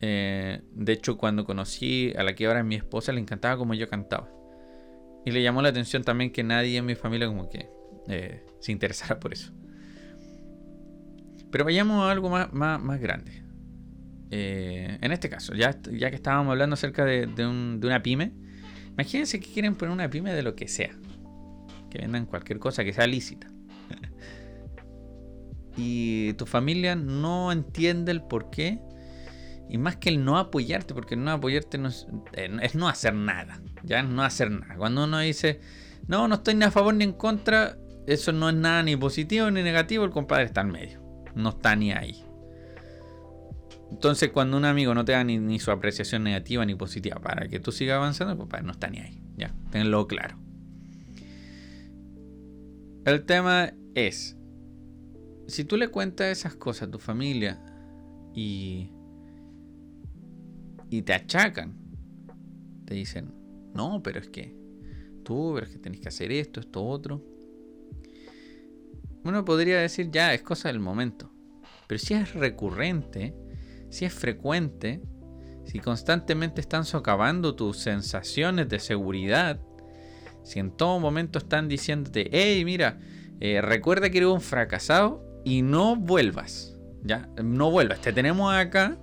Eh, 0.00 0.62
de 0.72 0.92
hecho, 0.92 1.18
cuando 1.18 1.44
conocí 1.44 2.12
a 2.16 2.22
la 2.22 2.34
que 2.34 2.46
ahora 2.46 2.60
es 2.60 2.64
mi 2.64 2.76
esposa, 2.76 3.12
le 3.12 3.20
encantaba 3.20 3.56
como 3.56 3.74
yo 3.74 3.88
cantaba. 3.88 4.30
Y 5.24 5.30
le 5.30 5.42
llamó 5.42 5.62
la 5.62 5.68
atención 5.68 6.04
también 6.04 6.30
que 6.32 6.42
nadie 6.42 6.78
en 6.78 6.86
mi 6.86 6.94
familia 6.94 7.26
como 7.26 7.48
que 7.48 7.68
eh, 8.08 8.44
se 8.60 8.72
interesara 8.72 9.18
por 9.18 9.32
eso. 9.32 9.52
Pero 11.50 11.64
vayamos 11.64 12.04
a 12.04 12.10
algo 12.10 12.28
más, 12.28 12.52
más, 12.52 13.00
grande. 13.00 13.42
Eh, 14.30 14.98
en 15.00 15.12
este 15.12 15.28
caso, 15.28 15.54
ya, 15.54 15.78
ya 15.90 16.10
que 16.10 16.16
estábamos 16.16 16.52
hablando 16.52 16.74
acerca 16.74 17.04
de, 17.04 17.26
de 17.26 17.46
una 17.46 18.02
pyme, 18.02 18.32
imagínense 18.92 19.40
que 19.40 19.50
quieren 19.50 19.74
poner 19.74 19.92
una 19.92 20.10
pyme 20.10 20.32
de 20.32 20.42
lo 20.42 20.54
que 20.54 20.68
sea 20.68 20.90
que 21.88 21.98
vendan 21.98 22.26
cualquier 22.26 22.58
cosa 22.58 22.84
que 22.84 22.92
sea 22.92 23.06
lícita. 23.06 23.48
y 25.76 26.32
tu 26.34 26.46
familia 26.46 26.94
no 26.96 27.52
entiende 27.52 28.12
el 28.12 28.22
por 28.22 28.50
qué. 28.50 28.80
Y 29.68 29.78
más 29.78 29.96
que 29.96 30.08
el 30.08 30.24
no 30.24 30.38
apoyarte, 30.38 30.94
porque 30.94 31.16
no 31.16 31.30
apoyarte 31.30 31.78
eh, 32.32 32.56
es 32.62 32.74
no 32.74 32.88
hacer 32.88 33.14
nada. 33.14 33.60
Ya 33.84 34.02
no 34.02 34.22
hacer 34.22 34.50
nada. 34.50 34.76
Cuando 34.76 35.04
uno 35.04 35.18
dice, 35.18 35.60
no, 36.06 36.26
no 36.26 36.36
estoy 36.36 36.54
ni 36.54 36.64
a 36.64 36.70
favor 36.70 36.94
ni 36.94 37.04
en 37.04 37.12
contra, 37.12 37.76
eso 38.06 38.32
no 38.32 38.48
es 38.48 38.54
nada 38.54 38.82
ni 38.82 38.96
positivo 38.96 39.50
ni 39.50 39.62
negativo, 39.62 40.04
el 40.04 40.10
compadre 40.10 40.44
está 40.44 40.62
en 40.62 40.70
medio. 40.70 41.02
No 41.34 41.50
está 41.50 41.76
ni 41.76 41.92
ahí. 41.92 42.24
Entonces, 43.90 44.30
cuando 44.30 44.56
un 44.56 44.64
amigo 44.64 44.94
no 44.94 45.04
te 45.04 45.12
da 45.12 45.24
ni, 45.24 45.58
su 45.58 45.70
apreciación 45.70 46.24
negativa 46.24 46.64
ni 46.64 46.74
positiva 46.74 47.20
para 47.20 47.48
que 47.48 47.60
tú 47.60 47.72
sigas 47.72 47.96
avanzando, 47.96 48.32
el 48.32 48.38
compadre 48.38 48.64
no 48.64 48.72
está 48.72 48.88
ni 48.88 48.98
ahí. 48.98 49.22
Ya, 49.36 49.54
tenlo 49.70 50.06
claro. 50.06 50.38
El 53.04 53.24
tema 53.24 53.72
es, 53.94 54.36
si 55.46 55.64
tú 55.64 55.76
le 55.76 55.88
cuentas 55.88 56.26
esas 56.26 56.54
cosas 56.54 56.88
a 56.88 56.90
tu 56.90 56.98
familia 56.98 57.58
y, 58.34 58.90
y 60.90 61.02
te 61.02 61.12
achacan, 61.12 61.76
te 62.84 62.94
dicen, 62.94 63.32
no, 63.74 64.02
pero 64.02 64.20
es 64.20 64.28
que 64.28 64.54
tú, 65.24 65.52
pero 65.54 65.66
es 65.66 65.72
que 65.72 65.78
tenés 65.78 66.00
que 66.00 66.08
hacer 66.08 66.32
esto, 66.32 66.60
esto, 66.60 66.84
otro 66.84 67.22
uno 69.24 69.44
podría 69.44 69.78
decir, 69.80 70.10
ya, 70.10 70.32
es 70.32 70.42
cosa 70.42 70.68
del 70.68 70.80
momento. 70.80 71.30
Pero 71.86 71.98
si 71.98 72.14
es 72.14 72.34
recurrente, 72.34 73.34
si 73.90 74.04
es 74.04 74.12
frecuente, 74.12 75.02
si 75.64 75.80
constantemente 75.80 76.60
están 76.60 76.84
socavando 76.84 77.54
tus 77.54 77.78
sensaciones 77.78 78.68
de 78.68 78.78
seguridad, 78.78 79.60
si 80.42 80.60
en 80.60 80.70
todo 80.70 80.98
momento 80.98 81.38
están 81.38 81.68
diciéndote, 81.68 82.28
hey, 82.32 82.64
mira, 82.64 82.98
eh, 83.40 83.60
recuerda 83.60 84.10
que 84.10 84.18
eres 84.18 84.30
un 84.30 84.40
fracasado 84.40 85.42
y 85.44 85.62
no 85.62 85.96
vuelvas, 85.96 86.78
ya, 87.02 87.28
no 87.42 87.70
vuelvas, 87.70 88.00
te 88.00 88.12
tenemos 88.12 88.52
acá 88.52 88.98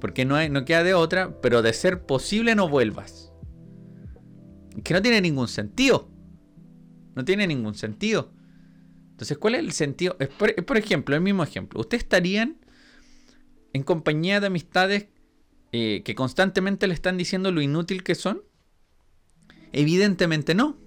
porque 0.00 0.24
no, 0.24 0.34
hay, 0.34 0.50
queda 0.64 0.82
de 0.82 0.94
otra, 0.94 1.40
pero 1.40 1.62
de 1.62 1.72
ser 1.72 2.04
posible 2.06 2.54
no 2.54 2.68
vuelvas. 2.68 3.32
Que 4.82 4.94
no 4.94 5.02
tiene 5.02 5.20
ningún 5.20 5.48
sentido. 5.48 6.10
No 7.14 7.24
tiene 7.24 7.46
ningún 7.46 7.74
sentido. 7.74 8.32
Entonces, 9.10 9.36
¿cuál 9.36 9.54
es 9.56 9.60
el 9.60 9.72
sentido? 9.72 10.16
Por, 10.38 10.78
ejemplo, 10.78 11.14
el 11.14 11.20
mismo 11.20 11.42
ejemplo. 11.42 11.80
¿Ustedes 11.80 12.04
estarían 12.04 12.56
en 13.72 13.82
compañía 13.82 14.40
de 14.40 14.46
amistades 14.46 15.08
eh, 15.72 16.02
que 16.04 16.14
constantemente 16.14 16.86
le 16.86 16.94
están 16.94 17.18
diciendo 17.18 17.52
lo 17.52 17.60
inútil 17.60 18.02
que 18.02 18.14
son? 18.14 18.42
Evidentemente 19.72 20.54
no. 20.54 20.78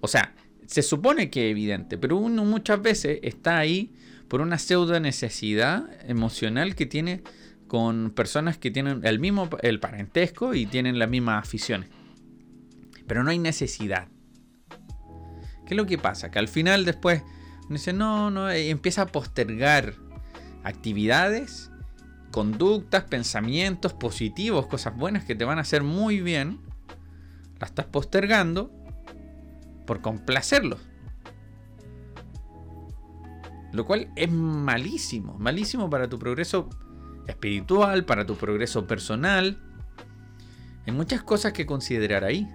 O 0.00 0.08
sea, 0.08 0.34
se 0.66 0.82
supone 0.82 1.30
que 1.30 1.46
es 1.46 1.52
evidente, 1.52 1.96
pero 1.96 2.16
uno 2.16 2.44
muchas 2.44 2.82
veces 2.82 3.20
está 3.22 3.58
ahí 3.58 3.94
por 4.28 4.40
una 4.40 4.58
pseudo 4.58 4.98
necesidad 4.98 5.88
emocional 6.08 6.74
que 6.74 6.86
tiene 6.86 7.22
con 7.68 8.10
personas 8.10 8.58
que 8.58 8.70
tienen 8.70 9.00
el 9.04 9.18
mismo 9.18 9.48
el 9.62 9.80
parentesco 9.80 10.54
y 10.54 10.66
tienen 10.66 10.98
las 10.98 11.08
mismas 11.08 11.46
aficiones. 11.46 11.90
Pero 13.06 13.22
no 13.22 13.30
hay 13.30 13.38
necesidad. 13.38 14.08
¿Qué 15.66 15.74
es 15.74 15.76
lo 15.76 15.86
que 15.86 15.98
pasa? 15.98 16.30
Que 16.30 16.38
al 16.38 16.48
final 16.48 16.84
después 16.84 17.22
dice, 17.68 17.92
no, 17.92 18.30
no, 18.30 18.50
empieza 18.50 19.02
a 19.02 19.06
postergar 19.06 19.94
actividades, 20.62 21.70
conductas, 22.30 23.04
pensamientos 23.04 23.92
positivos, 23.92 24.66
cosas 24.66 24.96
buenas 24.96 25.24
que 25.24 25.34
te 25.34 25.44
van 25.44 25.58
a 25.58 25.62
hacer 25.62 25.82
muy 25.82 26.20
bien. 26.20 26.60
La 27.58 27.66
estás 27.66 27.86
postergando 27.86 28.70
por 29.86 30.00
complacerlos. 30.00 30.80
Lo 33.72 33.84
cual 33.84 34.10
es 34.16 34.30
malísimo, 34.30 35.36
malísimo 35.38 35.90
para 35.90 36.08
tu 36.08 36.18
progreso 36.18 36.68
espiritual, 37.26 38.04
para 38.04 38.26
tu 38.26 38.36
progreso 38.36 38.86
personal. 38.86 39.58
Hay 40.86 40.92
muchas 40.92 41.22
cosas 41.22 41.52
que 41.52 41.66
considerar 41.66 42.24
ahí. 42.24 42.48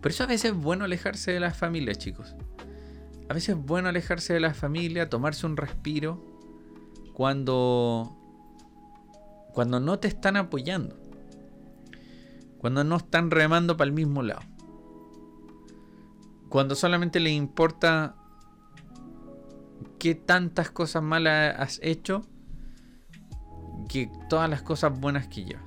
Por 0.00 0.10
eso 0.10 0.24
a 0.24 0.26
veces 0.26 0.52
es 0.52 0.56
bueno 0.56 0.84
alejarse 0.84 1.32
de 1.32 1.40
la 1.40 1.52
familia, 1.52 1.94
chicos. 1.94 2.34
A 3.28 3.34
veces 3.34 3.50
es 3.50 3.56
bueno 3.56 3.88
alejarse 3.88 4.34
de 4.34 4.40
la 4.40 4.52
familia, 4.52 5.08
tomarse 5.08 5.46
un 5.46 5.56
respiro 5.56 6.22
cuando 7.14 8.18
cuando 9.52 9.80
no 9.80 9.98
te 9.98 10.08
están 10.08 10.36
apoyando. 10.36 10.96
Cuando 12.58 12.84
no 12.84 12.96
están 12.96 13.30
remando 13.30 13.76
para 13.76 13.88
el 13.88 13.94
mismo 13.94 14.22
lado. 14.22 14.42
Cuando 16.48 16.74
solamente 16.74 17.20
les 17.20 17.32
importa 17.32 18.16
qué 19.98 20.14
tantas 20.14 20.70
cosas 20.70 21.02
malas 21.02 21.54
has 21.58 21.80
hecho 21.82 22.26
que 23.88 24.10
todas 24.28 24.48
las 24.48 24.62
cosas 24.62 24.98
buenas 24.98 25.28
que 25.28 25.44
llevas. 25.44 25.64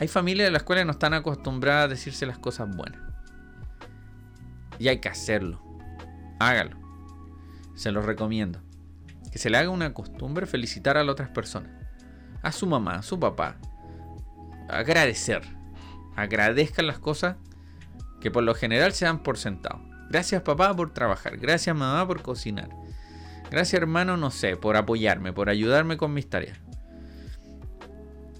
Hay 0.00 0.08
familias 0.08 0.46
de 0.46 0.52
las 0.52 0.62
cuales 0.62 0.86
no 0.86 0.92
están 0.92 1.14
acostumbradas 1.14 1.84
a 1.84 1.88
decirse 1.88 2.24
las 2.24 2.38
cosas 2.38 2.74
buenas. 2.74 3.00
Y 4.78 4.88
hay 4.88 5.00
que 5.00 5.08
hacerlo. 5.08 5.60
Hágalo. 6.38 6.76
Se 7.74 7.90
lo 7.90 8.00
recomiendo. 8.00 8.60
Que 9.32 9.38
se 9.38 9.50
le 9.50 9.58
haga 9.58 9.70
una 9.70 9.92
costumbre 9.92 10.46
felicitar 10.46 10.96
a 10.96 11.02
las 11.02 11.12
otras 11.12 11.30
personas. 11.30 11.72
A 12.42 12.52
su 12.52 12.66
mamá, 12.66 12.96
a 12.96 13.02
su 13.02 13.18
papá. 13.18 13.56
Agradecer. 14.68 15.42
Agradezcan 16.14 16.86
las 16.86 16.98
cosas 16.98 17.36
que 18.20 18.30
por 18.30 18.44
lo 18.44 18.54
general 18.54 18.92
se 18.92 19.04
dan 19.04 19.22
por 19.22 19.36
sentado. 19.36 19.80
Gracias 20.10 20.42
papá 20.42 20.74
por 20.74 20.94
trabajar. 20.94 21.36
Gracias 21.36 21.74
mamá 21.74 22.06
por 22.06 22.22
cocinar. 22.22 22.68
Gracias 23.50 23.80
hermano, 23.80 24.16
no 24.16 24.30
sé, 24.30 24.56
por 24.56 24.76
apoyarme, 24.76 25.32
por 25.32 25.48
ayudarme 25.48 25.96
con 25.96 26.12
mis 26.12 26.28
tareas. 26.28 26.58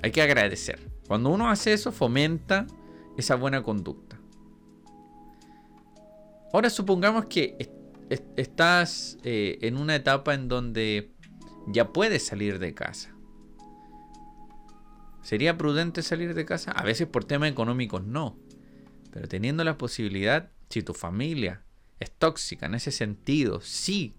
Hay 0.03 0.11
que 0.11 0.23
agradecer. 0.23 0.79
Cuando 1.07 1.31
uno 1.31 1.49
hace 1.49 1.73
eso, 1.73 1.93
fomenta 1.93 2.67
esa 3.17 3.35
buena 3.35 3.63
conducta. 3.63 4.21
Ahora 6.53 6.71
supongamos 6.71 7.27
que 7.27 7.57
estás 8.37 9.19
eh, 9.23 9.59
en 9.63 9.77
una 9.77 9.97
etapa 9.97 10.35
en 10.35 10.49
donde 10.49 11.13
ya 11.67 11.93
puedes 11.93 12.27
salir 12.27 12.59
de 12.59 12.75
casa. 12.75 13.15
¿Sería 15.23 15.59
prudente 15.59 16.03
salir 16.03 16.35
de 16.35 16.47
casa? 16.47 16.73
A 16.73 16.85
veces 16.85 17.07
por 17.07 17.25
temas 17.25 17.51
económicos 17.51 18.05
no. 18.05 18.39
Pero 19.11 19.29
teniendo 19.29 19.65
la 19.65 19.77
posibilidad, 19.77 20.51
si 20.71 20.83
tu 20.83 20.95
familia 20.95 21.65
es 21.99 22.11
tóxica 22.11 22.67
en 22.67 22.75
ese 22.75 22.93
sentido, 22.93 23.61
sí 23.61 24.15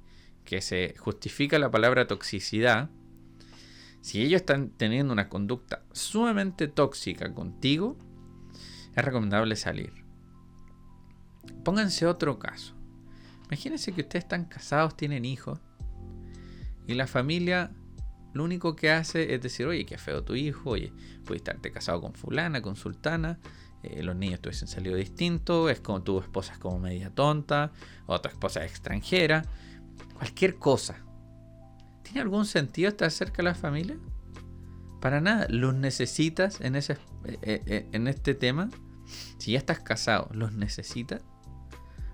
que 0.50 0.62
se 0.62 0.96
justifica 0.98 1.60
la 1.60 1.70
palabra 1.70 2.08
toxicidad, 2.08 2.90
si 4.02 4.24
ellos 4.24 4.42
están 4.42 4.72
teniendo 4.72 5.14
una 5.14 5.30
conducta 5.30 5.84
sumamente 5.92 6.68
tóxica 6.68 7.36
contigo, 7.36 7.96
es 8.96 9.06
recomendable 9.06 9.56
salir. 9.56 9.94
Pónganse 11.64 12.08
otro 12.08 12.40
caso. 12.40 12.74
Imagínense 13.46 13.92
que 13.92 14.02
ustedes 14.02 14.26
están 14.26 14.46
casados, 14.46 14.98
tienen 14.98 15.24
hijos, 15.24 15.60
y 16.88 16.96
la 16.96 17.06
familia 17.06 17.70
lo 18.34 18.44
único 18.44 18.76
que 18.76 18.90
hace 18.90 19.36
es 19.36 19.42
decir, 19.42 19.68
oye, 19.68 19.86
qué 19.86 20.00
feo 20.00 20.24
tu 20.24 20.34
hijo, 20.34 20.72
oye, 20.72 20.92
pudiste 21.26 21.52
estarte 21.52 21.72
casado 21.72 22.02
con 22.02 22.16
fulana, 22.16 22.64
con 22.64 22.76
sultana, 22.76 23.38
eh, 23.84 24.02
los 24.02 24.16
niños 24.16 24.42
tuviesen 24.42 24.68
salido 24.68 24.96
distinto, 24.96 25.70
es 25.70 25.80
como 25.80 26.02
tu 26.02 26.20
esposa 26.20 26.54
es 26.54 26.58
como 26.58 26.80
media 26.80 27.12
tonta, 27.12 27.72
o 28.08 28.20
tu 28.20 28.30
esposa 28.30 28.66
es 28.66 28.72
extranjera, 28.72 29.46
cualquier 30.14 30.58
cosa. 30.58 30.98
¿Tiene 32.04 32.22
algún 32.22 32.46
sentido 32.46 32.90
estar 32.90 33.12
cerca 33.12 33.38
de 33.38 33.44
la 33.44 33.56
familia? 33.56 33.98
Para 35.00 35.22
nada. 35.22 35.48
¿Los 35.50 35.76
necesitas 35.76 36.60
en, 36.62 36.76
ese, 36.76 36.94
eh, 37.26 37.38
eh, 37.42 37.62
eh, 37.66 37.88
en 37.92 38.08
este 38.08 38.34
tema? 38.34 38.70
Si 39.38 39.54
ya 39.54 39.60
estás 39.60 39.80
casado, 39.80 40.30
¿los 40.34 40.54
necesitas? 40.54 41.22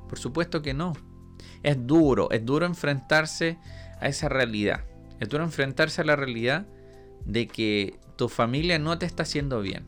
Por 0.07 0.19
supuesto 0.19 0.61
que 0.61 0.73
no. 0.73 0.93
Es 1.63 1.87
duro, 1.87 2.29
es 2.31 2.45
duro 2.45 2.65
enfrentarse 2.65 3.57
a 3.99 4.07
esa 4.07 4.29
realidad. 4.29 4.83
Es 5.19 5.29
duro 5.29 5.43
enfrentarse 5.43 6.01
a 6.01 6.05
la 6.05 6.15
realidad 6.15 6.67
de 7.25 7.47
que 7.47 7.99
tu 8.17 8.29
familia 8.29 8.77
no 8.79 8.97
te 8.97 9.05
está 9.05 9.23
haciendo 9.23 9.61
bien. 9.61 9.85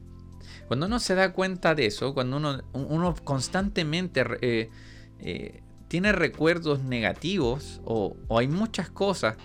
Cuando 0.68 0.86
uno 0.86 1.00
se 1.00 1.16
da 1.16 1.34
cuenta 1.34 1.76
de 1.76 1.86
eso, 1.86 2.14
cuando 2.14 2.38
uno, 2.38 2.62
uno 2.74 3.14
constantemente 3.24 4.24
tiene 5.88 6.12
recuerdos 6.12 6.84
negativos 6.84 7.82
o, 7.86 8.16
o 8.28 8.40
hay 8.40 8.48
muchas 8.48 8.90
cosas 8.90 9.38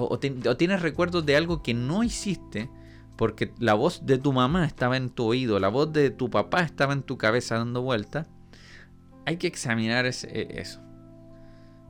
o, 0.00 0.18
tienes 0.18 0.82
recuerdos 0.82 1.24
de 1.26 1.36
algo 1.36 1.62
que 1.62 1.74
no 1.74 2.02
hiciste 2.02 2.70
porque 3.16 3.52
la 3.58 3.74
voz 3.74 4.06
de 4.06 4.18
tu 4.18 4.32
mamá 4.32 4.64
estaba 4.64 4.96
en 4.96 5.10
tu 5.10 5.24
oído, 5.24 5.58
la 5.58 5.68
voz 5.68 5.92
de 5.92 6.10
tu 6.10 6.30
papá 6.30 6.60
estaba 6.60 6.92
en 6.92 7.02
tu 7.02 7.18
cabeza 7.18 7.56
dando 7.56 7.82
vuelta, 7.82 8.26
hay 9.26 9.38
que 9.38 9.48
examinar 9.48 10.06
e, 10.06 10.10
eso. 10.60 10.80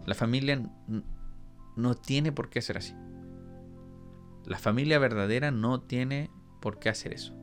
La 0.07 0.15
familia 0.15 0.63
no 1.77 1.95
tiene 1.95 2.33
por 2.33 2.49
qué 2.49 2.63
ser 2.63 2.79
así. 2.79 2.95
La 4.47 4.59
familia 4.59 4.99
verdadera 4.99 5.51
no 5.51 5.83
tiene 5.83 6.31
por 6.61 6.79
qué 6.79 6.89
hacer 6.89 7.13
eso. 7.13 7.35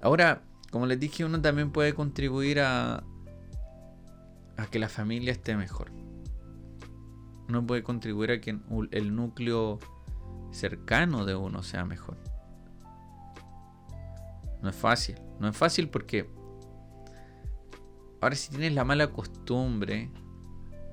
Ahora, 0.00 0.42
como 0.72 0.86
les 0.86 0.98
dije, 0.98 1.24
uno 1.24 1.40
también 1.40 1.70
puede 1.70 1.94
contribuir 1.94 2.58
a, 2.58 3.04
a 4.56 4.66
que 4.66 4.78
la 4.78 4.88
familia 4.88 5.32
esté 5.32 5.56
mejor. 5.56 5.90
Uno 7.48 7.66
puede 7.66 7.82
contribuir 7.82 8.30
a 8.30 8.40
que 8.40 8.58
el 8.90 9.14
núcleo 9.14 9.78
cercano 10.50 11.24
de 11.24 11.34
uno 11.34 11.62
sea 11.62 11.84
mejor. 11.84 12.16
No 14.62 14.68
es 14.68 14.76
fácil. 14.76 15.16
No 15.40 15.48
es 15.48 15.56
fácil 15.56 15.88
porque 15.88 16.30
ahora 18.20 18.36
si 18.36 18.50
tienes 18.50 18.72
la 18.74 18.84
mala 18.84 19.08
costumbre 19.08 20.10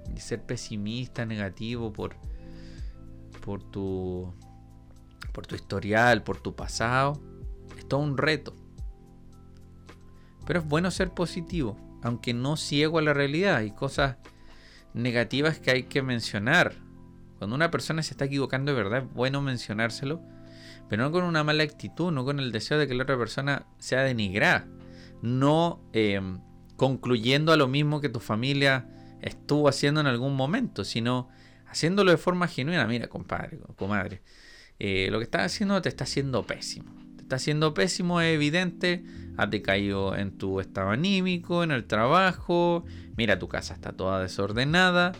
de 0.09 0.19
ser 0.19 0.43
pesimista, 0.43 1.25
negativo 1.25 1.93
por, 1.93 2.15
por 3.41 3.63
tu 3.63 4.33
por 5.31 5.47
tu 5.47 5.55
historial, 5.55 6.23
por 6.23 6.37
tu 6.37 6.55
pasado, 6.55 7.21
es 7.77 7.87
todo 7.87 7.99
un 8.01 8.17
reto. 8.17 8.53
Pero 10.45 10.59
es 10.59 10.67
bueno 10.67 10.91
ser 10.91 11.13
positivo, 11.13 11.77
aunque 12.01 12.34
no 12.34 12.58
ciego 12.58 13.00
a 13.00 13.01
la 13.01 13.13
realidad. 13.13 13.58
Hay 13.58 13.72
cosas 13.72 14.18
negativas 14.94 15.60
que 15.60 15.72
hay 15.72 15.84
que 15.84 16.01
mencionar. 16.01 16.74
Cuando 17.38 17.56
una 17.56 17.72
persona 17.72 18.03
se 18.03 18.13
está 18.13 18.25
equivocando 18.25 18.74
de 18.74 18.77
verdad, 18.82 19.03
es 19.03 19.13
bueno 19.13 19.41
mencionárselo, 19.41 20.22
pero 20.89 21.03
no 21.03 21.12
con 21.12 21.24
una 21.24 21.44
mala 21.44 21.63
actitud, 21.63 22.12
no 22.12 22.25
con 22.25 22.39
el 22.39 22.51
deseo 22.51 22.77
de 22.77 22.88
que 22.88 22.96
la 22.96 23.03
otra 23.03 23.18
persona 23.18 23.65
sea 23.77 24.01
denigrada. 24.01 24.68
No 25.22 25.82
em, 25.94 26.39
concluyendo 26.75 27.51
a 27.51 27.58
lo 27.58 27.68
mismo 27.68 28.01
que 28.01 28.10
tu 28.10 28.20
familia 28.20 28.88
estuvo 29.22 29.68
haciendo 29.68 30.01
en 30.01 30.08
algún 30.08 30.36
momento, 30.36 30.84
sino 30.84 31.29
haciéndolo 31.68 32.12
de 32.12 32.18
forma 32.18 32.48
genuina. 32.48 32.88
Mira, 32.88 33.08
compadre, 33.08 33.60
comadre, 33.75 34.22
eh, 34.79 35.10
lo 35.12 35.20
que 35.20 35.25
estás 35.25 35.44
haciendo 35.44 35.82
te 35.82 35.89
está 35.89 36.06
haciendo 36.06 36.46
pésimo. 36.46 36.94
Te 37.15 37.24
está 37.24 37.36
haciendo 37.36 37.74
pésimo, 37.74 38.22
es 38.22 38.34
evidente. 38.34 39.03
Has 39.39 39.50
decaído 39.50 40.17
en 40.17 40.38
tu 40.38 40.60
estado 40.60 40.89
anímico, 40.89 41.63
en 41.63 41.72
el 41.72 41.86
trabajo. 41.86 42.84
Mira, 43.15 43.39
tu 43.39 43.48
casa 43.48 43.74
está 43.74 43.93
toda 43.93 44.22
desordenada. 44.22 45.13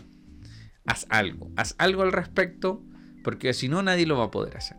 Haz 0.84 1.06
algo, 1.08 1.50
haz 1.56 1.74
algo 1.78 2.02
al 2.02 2.12
respecto, 2.12 2.82
porque 3.24 3.54
si 3.54 3.68
no, 3.68 3.82
nadie 3.82 4.04
lo 4.04 4.18
va 4.18 4.24
a 4.24 4.30
poder 4.30 4.58
hacer. 4.58 4.76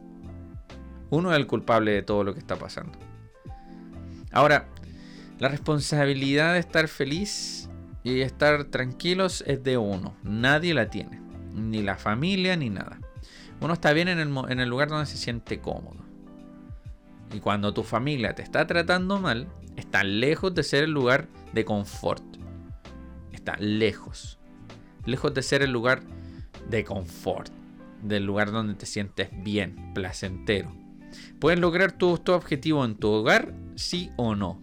Uno 1.09 1.31
es 1.31 1.37
el 1.37 1.47
culpable 1.47 1.91
de 1.91 2.03
todo 2.03 2.23
lo 2.23 2.35
que 2.35 2.39
está 2.39 2.55
pasando. 2.55 2.99
Ahora, 4.31 4.67
la 5.39 5.47
responsabilidad 5.47 6.53
de 6.53 6.59
estar 6.59 6.87
feliz 6.87 7.67
y 8.03 8.21
estar 8.21 8.65
tranquilos 8.65 9.43
es 9.47 9.63
de 9.63 9.77
uno. 9.77 10.15
Nadie 10.21 10.75
la 10.75 10.91
tiene. 10.91 11.19
Ni 11.55 11.81
la 11.81 11.97
familia 11.97 12.55
ni 12.57 12.69
nada. 12.69 12.99
Uno 13.59 13.73
está 13.73 13.91
bien 13.91 14.07
en 14.07 14.19
el, 14.19 14.69
lugar 14.69 14.89
donde 14.89 15.07
se 15.07 15.17
siente 15.17 15.59
cómodo. 15.59 16.10
Y 17.33 17.39
cuando 17.39 17.73
tu 17.73 17.83
familia 17.83 18.33
te 18.33 18.41
está 18.41 18.67
tratando 18.67 19.19
mal, 19.19 19.47
está 19.75 20.03
lejos 20.03 20.53
de 20.53 20.63
ser 20.63 20.83
el 20.83 20.91
lugar 20.91 21.27
de 21.53 21.65
confort. 21.65 22.23
Está 23.31 23.55
lejos. 23.57 24.39
Lejos 25.05 25.33
de 25.33 25.41
ser 25.41 25.61
el 25.61 25.71
lugar 25.71 26.03
de 26.69 26.83
confort. 26.83 27.51
Del 28.01 28.25
lugar 28.25 28.51
donde 28.51 28.75
te 28.75 28.85
sientes 28.85 29.29
bien, 29.43 29.93
placentero. 29.93 30.71
¿Puedes 31.39 31.59
lograr 31.59 31.91
tu, 31.91 32.17
tu 32.17 32.33
objetivo 32.33 32.83
en 32.85 32.95
tu 32.95 33.09
hogar? 33.09 33.53
Sí 33.75 34.11
o 34.17 34.35
no. 34.35 34.61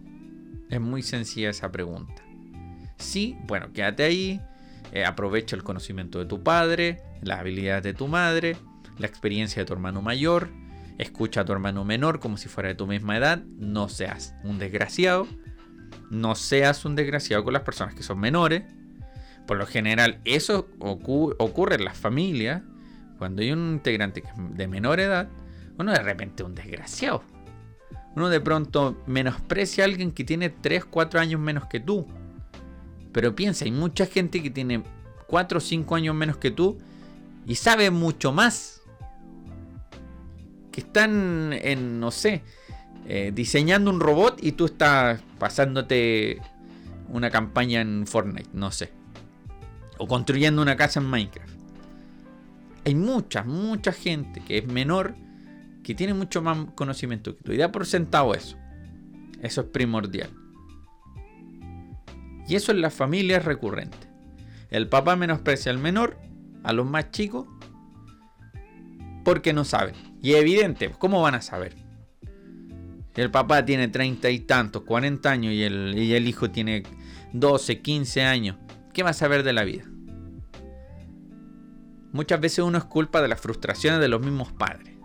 Es 0.69 0.79
muy 0.79 1.01
sencilla 1.01 1.49
esa 1.49 1.71
pregunta. 1.71 2.23
Sí, 2.97 3.37
bueno, 3.47 3.71
quédate 3.73 4.03
ahí. 4.03 4.41
Eh, 4.91 5.05
aprovecha 5.05 5.55
el 5.55 5.63
conocimiento 5.63 6.19
de 6.19 6.25
tu 6.25 6.43
padre, 6.43 7.01
las 7.21 7.39
habilidades 7.39 7.83
de 7.83 7.93
tu 7.93 8.07
madre, 8.07 8.57
la 8.97 9.07
experiencia 9.07 9.61
de 9.61 9.65
tu 9.65 9.73
hermano 9.73 10.01
mayor. 10.01 10.49
Escucha 10.99 11.41
a 11.41 11.45
tu 11.45 11.53
hermano 11.53 11.85
menor 11.85 12.19
como 12.19 12.37
si 12.37 12.49
fuera 12.49 12.69
de 12.69 12.75
tu 12.75 12.85
misma 12.85 13.17
edad. 13.17 13.41
No 13.57 13.89
seas 13.89 14.35
un 14.43 14.59
desgraciado. 14.59 15.27
No 16.11 16.35
seas 16.35 16.85
un 16.85 16.95
desgraciado 16.95 17.43
con 17.43 17.53
las 17.53 17.63
personas 17.63 17.95
que 17.95 18.03
son 18.03 18.19
menores. 18.19 18.63
Por 19.47 19.57
lo 19.57 19.65
general, 19.65 20.19
eso 20.25 20.67
ocurre 20.79 21.75
en 21.75 21.85
las 21.85 21.97
familias. 21.97 22.61
Cuando 23.17 23.41
hay 23.41 23.51
un 23.51 23.71
integrante 23.71 24.23
de 24.37 24.67
menor 24.67 24.99
edad, 24.99 25.29
uno 25.77 25.91
de 25.91 26.03
repente 26.03 26.43
es 26.43 26.49
un 26.49 26.53
desgraciado. 26.53 27.23
Uno 28.15 28.27
de 28.27 28.41
pronto 28.41 29.01
menosprecia 29.07 29.85
a 29.85 29.87
alguien 29.87 30.11
que 30.11 30.25
tiene 30.25 30.49
3, 30.49 30.83
4 30.85 31.19
años 31.19 31.39
menos 31.39 31.65
que 31.67 31.79
tú. 31.79 32.05
Pero 33.13 33.35
piensa, 33.35 33.65
hay 33.65 33.71
mucha 33.71 34.05
gente 34.05 34.43
que 34.43 34.49
tiene 34.49 34.83
4 35.27 35.57
o 35.57 35.61
5 35.61 35.95
años 35.95 36.13
menos 36.13 36.37
que 36.37 36.51
tú 36.51 36.77
y 37.45 37.55
sabe 37.55 37.89
mucho 37.89 38.31
más 38.31 38.78
están 40.79 41.53
en, 41.53 41.99
no 41.99 42.11
sé, 42.11 42.43
eh, 43.07 43.31
diseñando 43.33 43.89
un 43.91 43.99
robot 43.99 44.43
y 44.43 44.51
tú 44.53 44.65
estás 44.65 45.21
pasándote 45.37 46.41
una 47.07 47.29
campaña 47.29 47.81
en 47.81 48.05
Fortnite, 48.05 48.49
no 48.53 48.71
sé. 48.71 48.91
O 49.97 50.07
construyendo 50.07 50.61
una 50.61 50.75
casa 50.75 50.99
en 50.99 51.07
Minecraft. 51.07 51.53
Hay 52.85 52.95
mucha, 52.95 53.43
mucha 53.43 53.91
gente 53.91 54.41
que 54.41 54.59
es 54.59 54.67
menor 54.67 55.15
que 55.83 55.95
tiene 55.95 56.13
mucho 56.13 56.41
más 56.41 56.57
conocimiento 56.75 57.35
que 57.35 57.43
tú. 57.43 57.51
Y 57.51 57.57
da 57.57 57.71
por 57.71 57.85
sentado 57.85 58.33
eso. 58.33 58.57
Eso 59.41 59.61
es 59.61 59.67
primordial. 59.67 60.29
Y 62.47 62.55
eso 62.55 62.71
en 62.71 62.81
la 62.81 62.89
familia 62.89 63.37
es 63.37 63.45
recurrente. 63.45 63.97
El 64.69 64.87
papá 64.87 65.15
menosprecia 65.15 65.71
al 65.71 65.77
menor, 65.79 66.17
a 66.63 66.73
los 66.73 66.85
más 66.85 67.11
chicos, 67.11 67.47
porque 69.23 69.53
no 69.53 69.63
saben. 69.63 69.95
Y 70.21 70.33
evidente, 70.33 70.91
¿cómo 70.97 71.21
van 71.21 71.35
a 71.35 71.41
saber? 71.41 71.75
El 73.15 73.31
papá 73.31 73.65
tiene 73.65 73.87
treinta 73.87 74.29
y 74.29 74.39
tantos, 74.39 74.83
40 74.83 75.29
años 75.29 75.53
y 75.53 75.63
el, 75.63 75.97
el 75.97 76.27
hijo 76.27 76.51
tiene 76.51 76.83
12, 77.33 77.81
15 77.81 78.23
años. 78.23 78.57
¿Qué 78.93 79.03
va 79.03 79.09
a 79.09 79.13
saber 79.13 79.43
de 79.43 79.53
la 79.53 79.63
vida? 79.63 79.85
Muchas 82.11 82.39
veces 82.39 82.59
uno 82.59 82.77
es 82.77 82.85
culpa 82.85 83.21
de 83.21 83.27
las 83.27 83.39
frustraciones 83.39 83.99
de 83.99 84.07
los 84.07 84.21
mismos 84.21 84.51
padres. 84.51 84.95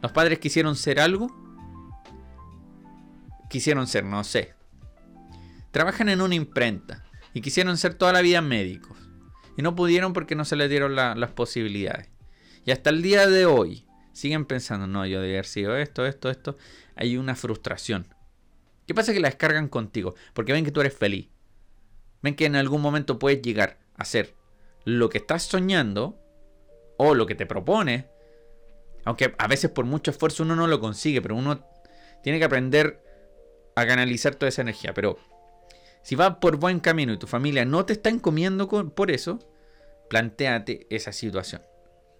Los 0.00 0.12
padres 0.12 0.38
quisieron 0.38 0.76
ser 0.76 1.00
algo. 1.00 1.30
Quisieron 3.48 3.86
ser, 3.86 4.04
no 4.04 4.22
sé. 4.24 4.54
Trabajan 5.70 6.08
en 6.08 6.20
una 6.20 6.34
imprenta 6.34 7.04
y 7.34 7.40
quisieron 7.40 7.76
ser 7.76 7.94
toda 7.94 8.12
la 8.12 8.20
vida 8.20 8.40
médicos. 8.40 8.98
Y 9.56 9.62
no 9.62 9.74
pudieron 9.74 10.12
porque 10.12 10.34
no 10.34 10.44
se 10.44 10.56
les 10.56 10.70
dieron 10.70 10.94
las 10.94 11.30
posibilidades. 11.32 12.08
Y 12.64 12.70
hasta 12.70 12.90
el 12.90 13.02
día 13.02 13.26
de 13.26 13.46
hoy 13.46 13.86
siguen 14.12 14.44
pensando, 14.44 14.86
no, 14.86 15.06
yo 15.06 15.16
debería 15.16 15.38
haber 15.38 15.46
sido 15.46 15.76
esto, 15.76 16.06
esto, 16.06 16.30
esto. 16.30 16.56
Hay 16.94 17.16
una 17.16 17.34
frustración. 17.34 18.06
¿Qué 18.86 18.94
pasa? 18.94 19.12
Que 19.12 19.20
la 19.20 19.28
descargan 19.28 19.68
contigo. 19.68 20.14
Porque 20.34 20.52
ven 20.52 20.64
que 20.64 20.70
tú 20.70 20.80
eres 20.80 20.94
feliz. 20.94 21.28
Ven 22.22 22.34
que 22.34 22.46
en 22.46 22.56
algún 22.56 22.80
momento 22.80 23.18
puedes 23.18 23.42
llegar 23.42 23.78
a 23.94 24.04
ser 24.04 24.34
lo 24.84 25.08
que 25.08 25.18
estás 25.18 25.44
soñando 25.44 26.18
o 26.96 27.14
lo 27.14 27.26
que 27.26 27.34
te 27.34 27.46
propones. 27.46 28.04
Aunque 29.04 29.34
a 29.38 29.48
veces 29.48 29.70
por 29.70 29.84
mucho 29.84 30.10
esfuerzo 30.10 30.42
uno 30.42 30.54
no 30.54 30.66
lo 30.66 30.80
consigue, 30.80 31.22
pero 31.22 31.34
uno 31.34 31.66
tiene 32.22 32.38
que 32.38 32.44
aprender 32.44 33.02
a 33.74 33.86
canalizar 33.86 34.34
toda 34.34 34.48
esa 34.48 34.62
energía. 34.62 34.94
Pero 34.94 35.18
si 36.02 36.14
vas 36.14 36.36
por 36.36 36.56
buen 36.56 36.80
camino 36.80 37.12
y 37.12 37.18
tu 37.18 37.26
familia 37.26 37.64
no 37.64 37.84
te 37.84 37.94
está 37.94 38.10
encomiendo 38.10 38.68
por 38.68 39.10
eso, 39.10 39.38
planteate 40.10 40.86
esa 40.90 41.12
situación. 41.12 41.62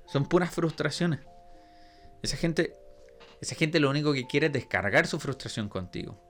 Son 0.07 0.27
puras 0.27 0.51
frustraciones. 0.51 1.21
Esa 2.23 2.37
gente, 2.37 2.77
esa 3.41 3.55
gente 3.55 3.81
lo 3.81 3.91
único 3.91 4.13
que 4.13 4.27
quiere 4.27 4.47
es 4.47 4.53
descargar 4.53 5.07
su 5.07 5.19
frustración 5.19 5.69
contigo. 5.69 6.21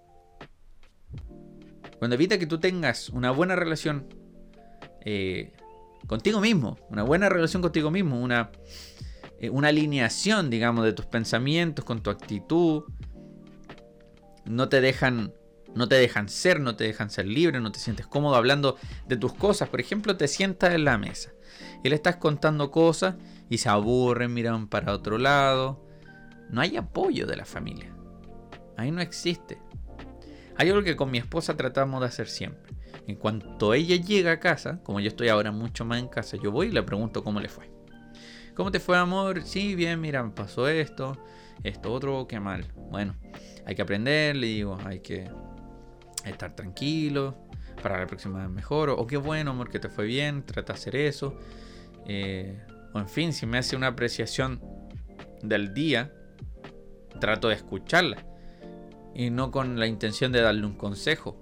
Cuando 1.98 2.14
evita 2.16 2.38
que 2.38 2.46
tú 2.46 2.58
tengas 2.58 3.10
una 3.10 3.30
buena 3.30 3.54
relación 3.54 4.08
eh, 5.04 5.52
contigo 6.06 6.40
mismo, 6.40 6.78
una 6.88 7.02
buena 7.02 7.28
relación 7.28 7.62
contigo 7.62 7.90
mismo, 7.90 8.20
una, 8.20 8.50
eh, 9.38 9.50
una 9.50 9.68
alineación, 9.68 10.50
digamos, 10.50 10.84
de 10.84 10.92
tus 10.92 11.06
pensamientos 11.06 11.84
con 11.84 12.02
tu 12.02 12.10
actitud, 12.10 12.84
no 14.44 14.68
te 14.68 14.80
dejan 14.80 15.32
no 15.74 15.88
te 15.88 15.94
dejan 15.94 16.28
ser, 16.28 16.60
no 16.60 16.76
te 16.76 16.84
dejan 16.84 17.08
ser 17.08 17.26
libre, 17.26 17.60
no 17.60 17.72
te 17.72 17.78
sientes 17.78 18.06
cómodo 18.06 18.36
hablando 18.36 18.76
de 19.06 19.16
tus 19.16 19.32
cosas. 19.32 19.68
Por 19.68 19.80
ejemplo, 19.80 20.16
te 20.16 20.28
sientas 20.28 20.74
en 20.74 20.84
la 20.84 20.98
mesa 20.98 21.32
y 21.82 21.88
le 21.88 21.94
estás 21.94 22.16
contando 22.16 22.70
cosas 22.70 23.14
y 23.52 23.58
se 23.58 23.68
aburren, 23.68 24.32
miran 24.32 24.66
para 24.66 24.94
otro 24.94 25.18
lado. 25.18 25.86
No 26.48 26.62
hay 26.62 26.78
apoyo 26.78 27.26
de 27.26 27.36
la 27.36 27.44
familia. 27.44 27.94
Ahí 28.78 28.90
no 28.90 29.02
existe. 29.02 29.58
Hay 30.56 30.70
algo 30.70 30.82
que 30.82 30.96
con 30.96 31.10
mi 31.10 31.18
esposa 31.18 31.54
tratamos 31.54 32.00
de 32.00 32.06
hacer 32.06 32.28
siempre. 32.28 32.72
En 33.06 33.16
cuanto 33.16 33.74
ella 33.74 33.96
llega 33.96 34.32
a 34.32 34.40
casa, 34.40 34.82
como 34.82 35.00
yo 35.00 35.08
estoy 35.08 35.28
ahora 35.28 35.52
mucho 35.52 35.84
más 35.84 35.98
en 35.98 36.08
casa, 36.08 36.38
yo 36.42 36.50
voy 36.50 36.68
y 36.68 36.70
le 36.70 36.82
pregunto 36.82 37.22
cómo 37.22 37.40
le 37.40 37.50
fue. 37.50 37.70
¿Cómo 38.54 38.72
te 38.72 38.80
fue, 38.80 38.96
amor? 38.96 39.42
Sí, 39.42 39.74
bien, 39.74 40.00
mira, 40.00 40.34
pasó 40.34 40.66
esto, 40.66 41.18
esto 41.62 41.92
otro, 41.92 42.26
qué 42.26 42.40
mal. 42.40 42.72
Bueno, 42.90 43.16
hay 43.66 43.74
que 43.74 43.82
aprender, 43.82 44.34
le 44.34 44.46
digo, 44.46 44.78
hay 44.86 45.00
que 45.00 45.30
estar 46.24 46.56
tranquilo, 46.56 47.36
para 47.82 48.00
la 48.00 48.06
próxima 48.06 48.38
vez 48.38 48.48
mejor, 48.48 48.88
o, 48.88 49.06
qué 49.06 49.18
bueno, 49.18 49.50
amor, 49.50 49.68
que 49.68 49.78
te 49.78 49.90
fue 49.90 50.06
bien, 50.06 50.42
trata 50.42 50.72
de 50.72 50.78
hacer 50.78 50.96
eso. 50.96 51.36
Eh, 52.06 52.58
o 52.92 52.98
en 52.98 53.08
fin, 53.08 53.32
si 53.32 53.46
me 53.46 53.58
hace 53.58 53.76
una 53.76 53.88
apreciación 53.88 54.60
del 55.42 55.74
día, 55.74 56.12
trato 57.20 57.48
de 57.48 57.54
escucharla. 57.54 58.26
y 59.14 59.28
no 59.28 59.50
con 59.50 59.78
la 59.78 59.86
intención 59.86 60.32
de 60.32 60.40
darle 60.40 60.64
un 60.64 60.74
consejo. 60.74 61.36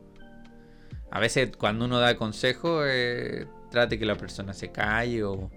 A 1.13 1.21
veces 1.21 1.57
cuando 1.57 1.85
uno 1.85 2.01
da 2.01 2.17
consejo, 2.17 2.85
eh, 2.85 3.47
trate 3.71 3.97
que 3.97 4.05
la 4.05 4.17
persona 4.17 4.53
se 4.53 4.73
calle 4.73 5.23
o, 5.23 5.51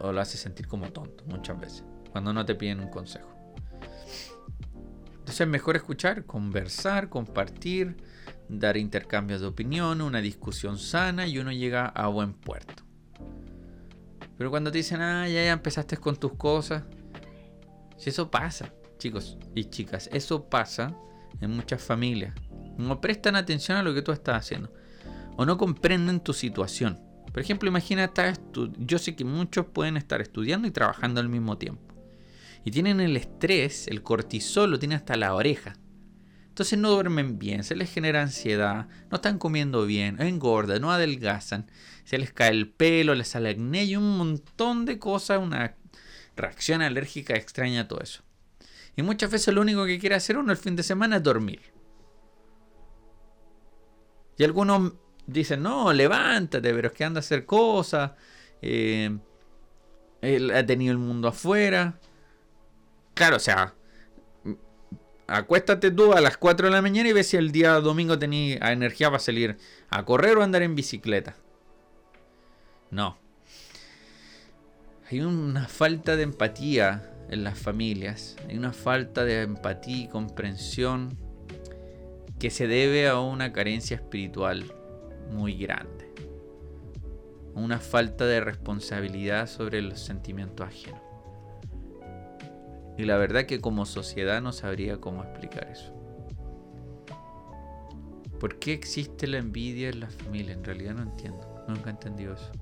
lo 0.00 0.20
hace 0.20 0.38
sentir 0.38 0.66
como 0.66 0.90
tonto, 0.90 1.24
muchas 1.26 1.60
veces, 1.60 1.84
cuando 2.10 2.32
no 2.32 2.44
te 2.44 2.54
piden 2.56 2.80
un 2.80 2.88
consejo. 2.88 3.28
Entonces 5.12 5.40
es 5.40 5.46
mejor 5.46 5.76
escuchar, 5.76 6.24
conversar, 6.24 7.08
compartir, 7.08 7.96
dar 8.48 8.76
intercambios 8.76 9.40
de 9.40 9.46
opinión, 9.46 10.00
una 10.00 10.20
discusión 10.20 10.78
sana 10.78 11.26
y 11.26 11.38
uno 11.38 11.52
llega 11.52 11.86
a 11.86 12.08
buen 12.08 12.32
puerto. 12.32 12.85
Pero 14.36 14.50
cuando 14.50 14.70
te 14.70 14.78
dicen, 14.78 15.00
ah, 15.00 15.26
ya, 15.28 15.44
ya 15.44 15.52
empezaste 15.52 15.96
con 15.96 16.16
tus 16.16 16.34
cosas, 16.34 16.82
si 17.96 18.10
eso 18.10 18.30
pasa, 18.30 18.72
chicos 18.98 19.38
y 19.54 19.64
chicas, 19.64 20.08
eso 20.12 20.48
pasa 20.48 20.94
en 21.40 21.50
muchas 21.50 21.82
familias. 21.82 22.34
No 22.76 23.00
prestan 23.00 23.36
atención 23.36 23.78
a 23.78 23.82
lo 23.82 23.94
que 23.94 24.02
tú 24.02 24.12
estás 24.12 24.36
haciendo. 24.36 24.72
O 25.36 25.46
no 25.46 25.56
comprenden 25.56 26.20
tu 26.20 26.32
situación. 26.32 27.00
Por 27.32 27.40
ejemplo, 27.42 27.68
imagina, 27.68 28.10
yo 28.78 28.98
sé 28.98 29.14
que 29.14 29.24
muchos 29.24 29.66
pueden 29.66 29.96
estar 29.96 30.20
estudiando 30.20 30.68
y 30.68 30.70
trabajando 30.70 31.20
al 31.20 31.28
mismo 31.28 31.58
tiempo. 31.58 31.94
Y 32.64 32.70
tienen 32.70 33.00
el 33.00 33.16
estrés, 33.16 33.86
el 33.88 34.02
cortisol, 34.02 34.70
lo 34.70 34.78
tienen 34.78 34.96
hasta 34.96 35.16
la 35.16 35.34
oreja. 35.34 35.76
Entonces 36.56 36.78
no 36.78 36.90
duermen 36.90 37.38
bien, 37.38 37.64
se 37.64 37.76
les 37.76 37.92
genera 37.92 38.22
ansiedad, 38.22 38.88
no 39.10 39.16
están 39.16 39.38
comiendo 39.38 39.84
bien, 39.84 40.18
engordan, 40.22 40.80
no 40.80 40.90
adelgazan, 40.90 41.70
se 42.04 42.16
les 42.16 42.32
cae 42.32 42.48
el 42.48 42.70
pelo, 42.70 43.14
les 43.14 43.28
sale 43.28 43.50
acné 43.50 43.84
y 43.84 43.94
un 43.94 44.16
montón 44.16 44.86
de 44.86 44.98
cosas, 44.98 45.38
una 45.38 45.76
reacción 46.34 46.80
alérgica 46.80 47.34
extraña, 47.34 47.88
todo 47.88 48.00
eso. 48.00 48.22
Y 48.96 49.02
muchas 49.02 49.30
veces 49.30 49.52
lo 49.52 49.60
único 49.60 49.84
que 49.84 49.98
quiere 49.98 50.14
hacer 50.14 50.38
uno 50.38 50.50
el 50.50 50.56
fin 50.56 50.76
de 50.76 50.82
semana 50.82 51.16
es 51.16 51.22
dormir. 51.22 51.60
Y 54.38 54.44
algunos 54.44 54.94
dicen, 55.26 55.62
no, 55.62 55.92
levántate, 55.92 56.72
pero 56.72 56.88
es 56.88 56.94
que 56.94 57.04
anda 57.04 57.18
a 57.18 57.20
hacer 57.20 57.44
cosas. 57.44 58.12
Eh, 58.62 59.14
él 60.22 60.50
ha 60.52 60.64
tenido 60.64 60.92
el 60.92 60.98
mundo 60.98 61.28
afuera. 61.28 62.00
Claro, 63.12 63.36
o 63.36 63.40
sea, 63.40 63.74
acuéstate 65.26 65.90
tú 65.90 66.12
a 66.12 66.20
las 66.20 66.36
4 66.36 66.68
de 66.68 66.72
la 66.72 66.82
mañana 66.82 67.08
y 67.08 67.12
ve 67.12 67.24
si 67.24 67.36
el 67.36 67.52
día 67.52 67.72
domingo 67.80 68.18
tenías 68.18 68.70
energía 68.70 69.08
para 69.08 69.18
salir 69.18 69.56
a 69.90 70.04
correr 70.04 70.36
o 70.38 70.42
andar 70.42 70.62
en 70.62 70.74
bicicleta. 70.74 71.36
No. 72.90 73.18
Hay 75.10 75.20
una 75.20 75.68
falta 75.68 76.16
de 76.16 76.22
empatía 76.22 77.12
en 77.30 77.44
las 77.44 77.58
familias. 77.58 78.36
Hay 78.48 78.56
una 78.56 78.72
falta 78.72 79.24
de 79.24 79.42
empatía 79.42 80.04
y 80.04 80.08
comprensión 80.08 81.16
que 82.38 82.50
se 82.50 82.66
debe 82.66 83.08
a 83.08 83.20
una 83.20 83.52
carencia 83.52 83.96
espiritual 83.96 84.64
muy 85.30 85.56
grande. 85.56 86.12
Una 87.54 87.78
falta 87.78 88.26
de 88.26 88.40
responsabilidad 88.40 89.48
sobre 89.48 89.80
los 89.80 90.00
sentimientos 90.00 90.66
ajenos. 90.66 91.00
Y 92.98 93.04
la 93.04 93.16
verdad 93.16 93.44
que 93.44 93.60
como 93.60 93.84
sociedad 93.84 94.40
no 94.40 94.52
sabría 94.52 95.00
cómo 95.00 95.22
explicar 95.22 95.68
eso. 95.68 95.92
¿Por 98.40 98.58
qué 98.58 98.72
existe 98.72 99.26
la 99.26 99.38
envidia 99.38 99.88
en 99.88 100.00
las 100.00 100.14
familias? 100.14 100.58
En 100.58 100.64
realidad 100.64 100.94
no 100.94 101.02
entiendo. 101.02 101.64
Nunca 101.68 101.90
he 101.90 101.92
entendido 101.92 102.34
eso. 102.34 102.52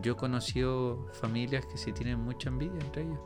Yo 0.00 0.12
he 0.12 0.16
conocido 0.16 1.06
familias 1.12 1.64
que 1.66 1.78
sí 1.78 1.92
tienen 1.92 2.20
mucha 2.20 2.48
envidia 2.48 2.78
entre 2.80 3.02
ellas. 3.02 3.20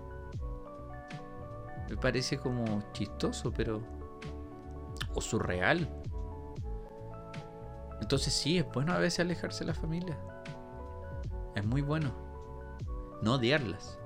Me 1.88 1.96
parece 1.96 2.38
como 2.38 2.64
chistoso, 2.92 3.50
pero... 3.50 3.82
o 5.14 5.20
surreal. 5.20 5.88
Entonces 8.00 8.32
sí, 8.32 8.58
es 8.58 8.66
bueno 8.72 8.92
a 8.92 8.98
veces 8.98 9.20
alejarse 9.20 9.60
de 9.60 9.66
la 9.66 9.74
familia. 9.74 10.18
Es 11.54 11.64
muy 11.66 11.80
bueno. 11.80 12.12
No 13.22 13.34
odiarlas. 13.34 13.98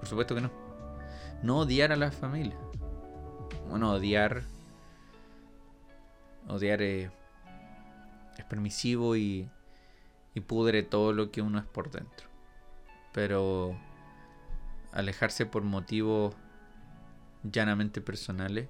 Por 0.00 0.08
supuesto 0.08 0.34
que 0.34 0.40
no. 0.40 0.63
No 1.42 1.58
odiar 1.58 1.92
a 1.92 1.96
la 1.96 2.10
familia. 2.10 2.56
Bueno, 3.68 3.92
odiar... 3.92 4.42
Odiar 6.46 6.82
es 6.82 7.10
permisivo 8.48 9.16
y 9.16 9.48
y 10.34 10.40
pudre 10.40 10.82
todo 10.82 11.12
lo 11.12 11.30
que 11.30 11.40
uno 11.40 11.58
es 11.58 11.64
por 11.64 11.90
dentro. 11.90 12.28
Pero 13.12 13.78
alejarse 14.92 15.46
por 15.46 15.62
motivos 15.62 16.34
llanamente 17.44 18.00
personales, 18.00 18.68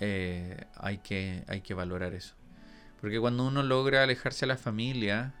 eh, 0.00 0.66
hay, 0.74 0.98
que, 0.98 1.44
hay 1.46 1.60
que 1.60 1.74
valorar 1.74 2.14
eso. 2.14 2.34
Porque 3.00 3.20
cuando 3.20 3.46
uno 3.46 3.62
logra 3.62 4.02
alejarse 4.02 4.46
de 4.46 4.48
la 4.48 4.56
familia, 4.56 5.34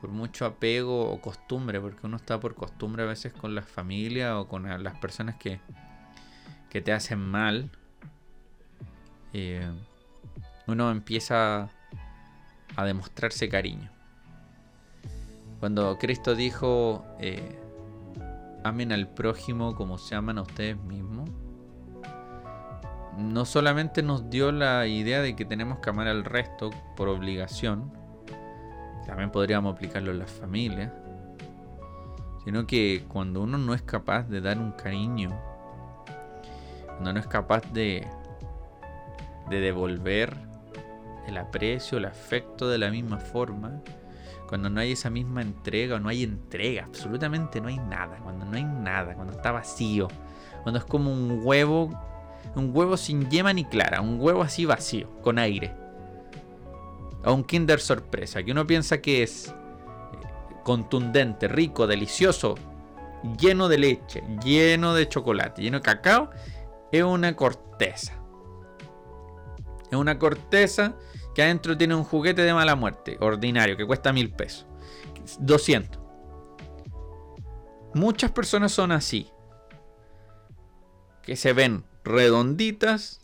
por 0.00 0.10
mucho 0.10 0.46
apego 0.46 1.10
o 1.10 1.20
costumbre, 1.20 1.80
porque 1.80 2.06
uno 2.06 2.16
está 2.16 2.38
por 2.38 2.54
costumbre 2.54 3.02
a 3.02 3.06
veces 3.06 3.32
con 3.32 3.54
la 3.54 3.62
familia 3.62 4.38
o 4.38 4.48
con 4.48 4.82
las 4.82 4.96
personas 4.98 5.36
que, 5.36 5.60
que 6.70 6.80
te 6.80 6.92
hacen 6.92 7.18
mal, 7.18 7.70
eh, 9.32 9.70
uno 10.66 10.90
empieza 10.90 11.68
a 12.76 12.84
demostrarse 12.84 13.48
cariño. 13.48 13.90
Cuando 15.60 15.98
Cristo 15.98 16.34
dijo, 16.36 17.04
eh, 17.18 17.58
amen 18.64 18.92
al 18.92 19.08
prójimo 19.08 19.74
como 19.74 19.98
se 19.98 20.14
aman 20.14 20.38
a 20.38 20.42
ustedes 20.42 20.76
mismos, 20.76 21.28
no 23.16 23.44
solamente 23.44 24.02
nos 24.04 24.30
dio 24.30 24.52
la 24.52 24.86
idea 24.86 25.20
de 25.20 25.34
que 25.34 25.44
tenemos 25.44 25.80
que 25.80 25.90
amar 25.90 26.06
al 26.06 26.24
resto 26.24 26.70
por 26.96 27.08
obligación, 27.08 27.92
también 29.08 29.30
podríamos 29.30 29.74
aplicarlo 29.74 30.10
en 30.10 30.18
las 30.18 30.30
familias, 30.30 30.92
sino 32.44 32.66
que 32.66 33.06
cuando 33.08 33.40
uno 33.40 33.56
no 33.56 33.72
es 33.72 33.80
capaz 33.80 34.28
de 34.28 34.42
dar 34.42 34.58
un 34.58 34.72
cariño, 34.72 35.30
cuando 36.84 37.14
no 37.14 37.18
es 37.18 37.26
capaz 37.26 37.62
de, 37.72 38.06
de 39.48 39.60
devolver 39.60 40.36
el 41.26 41.38
aprecio, 41.38 41.96
el 41.96 42.04
afecto 42.04 42.68
de 42.68 42.76
la 42.76 42.90
misma 42.90 43.16
forma, 43.16 43.80
cuando 44.46 44.68
no 44.68 44.78
hay 44.78 44.92
esa 44.92 45.08
misma 45.08 45.40
entrega 45.40 45.96
o 45.96 46.00
no 46.00 46.10
hay 46.10 46.22
entrega, 46.22 46.84
absolutamente 46.84 47.62
no 47.62 47.68
hay 47.68 47.78
nada, 47.78 48.18
cuando 48.22 48.44
no 48.44 48.58
hay 48.58 48.64
nada, 48.64 49.14
cuando 49.14 49.32
está 49.32 49.52
vacío, 49.52 50.08
cuando 50.62 50.80
es 50.80 50.84
como 50.84 51.10
un 51.10 51.40
huevo, 51.42 51.98
un 52.54 52.76
huevo 52.76 52.98
sin 52.98 53.30
yema 53.30 53.54
ni 53.54 53.64
clara, 53.64 54.02
un 54.02 54.20
huevo 54.20 54.42
así 54.42 54.66
vacío, 54.66 55.08
con 55.22 55.38
aire. 55.38 55.87
O 57.24 57.32
un 57.32 57.44
Kinder 57.44 57.80
sorpresa, 57.80 58.42
que 58.42 58.52
uno 58.52 58.66
piensa 58.66 59.00
que 59.00 59.22
es 59.22 59.48
eh, 59.48 59.54
contundente, 60.64 61.48
rico, 61.48 61.86
delicioso, 61.86 62.54
lleno 63.38 63.68
de 63.68 63.78
leche, 63.78 64.22
lleno 64.44 64.94
de 64.94 65.08
chocolate, 65.08 65.62
lleno 65.62 65.78
de 65.78 65.82
cacao, 65.82 66.30
es 66.92 67.02
una 67.02 67.34
corteza. 67.36 68.14
Es 69.90 69.96
una 69.96 70.18
corteza 70.18 70.94
que 71.34 71.42
adentro 71.42 71.76
tiene 71.76 71.94
un 71.94 72.04
juguete 72.04 72.42
de 72.42 72.54
mala 72.54 72.76
muerte, 72.76 73.16
ordinario, 73.20 73.76
que 73.76 73.86
cuesta 73.86 74.12
mil 74.12 74.30
pesos. 74.30 74.66
200. 75.40 76.00
Muchas 77.94 78.30
personas 78.30 78.72
son 78.72 78.92
así. 78.92 79.30
Que 81.22 81.36
se 81.36 81.52
ven 81.52 81.84
redonditas, 82.04 83.20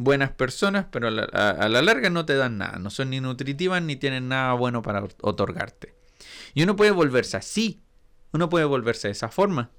buenas 0.00 0.30
personas, 0.30 0.86
pero 0.90 1.08
a 1.08 1.68
la, 1.68 1.82
larga 1.82 2.08
no 2.08 2.24
te 2.24 2.34
dan 2.34 2.56
nada. 2.56 2.78
No 2.78 2.88
son 2.88 3.10
ni 3.10 3.20
nutritivas 3.20 3.82
ni 3.82 3.96
tienen 3.96 4.28
nada 4.28 4.54
bueno 4.54 4.80
para 4.80 5.04
otorgarte. 5.20 5.94
Y 6.54 6.62
uno 6.62 6.74
puede 6.74 6.90
volverse 6.90 7.36
así. 7.36 7.82
Uno 8.32 8.48
puede 8.48 8.64
volverse 8.64 9.08
de 9.08 9.12
esa 9.12 9.28
forma. 9.28 9.70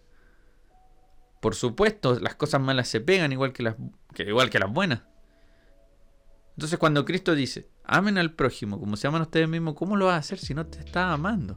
Por 1.41 1.55
supuesto, 1.55 2.19
las 2.19 2.35
cosas 2.35 2.61
malas 2.61 2.87
se 2.87 3.01
pegan 3.01 3.31
igual 3.31 3.51
que 3.51 3.63
las, 3.63 3.75
igual 4.19 4.51
que 4.51 4.59
las 4.59 4.71
buenas. 4.71 5.01
Entonces 6.55 6.77
cuando 6.77 7.03
Cristo 7.03 7.33
dice, 7.33 7.67
amen 7.83 8.19
al 8.19 8.33
prójimo 8.33 8.79
como 8.79 8.97
se 8.97 9.07
aman 9.07 9.23
ustedes 9.23 9.49
mismos, 9.49 9.73
¿cómo 9.73 9.97
lo 9.97 10.05
vas 10.05 10.15
a 10.15 10.19
hacer 10.19 10.37
si 10.37 10.53
no 10.53 10.67
te 10.67 10.79
está 10.79 11.13
amando? 11.13 11.55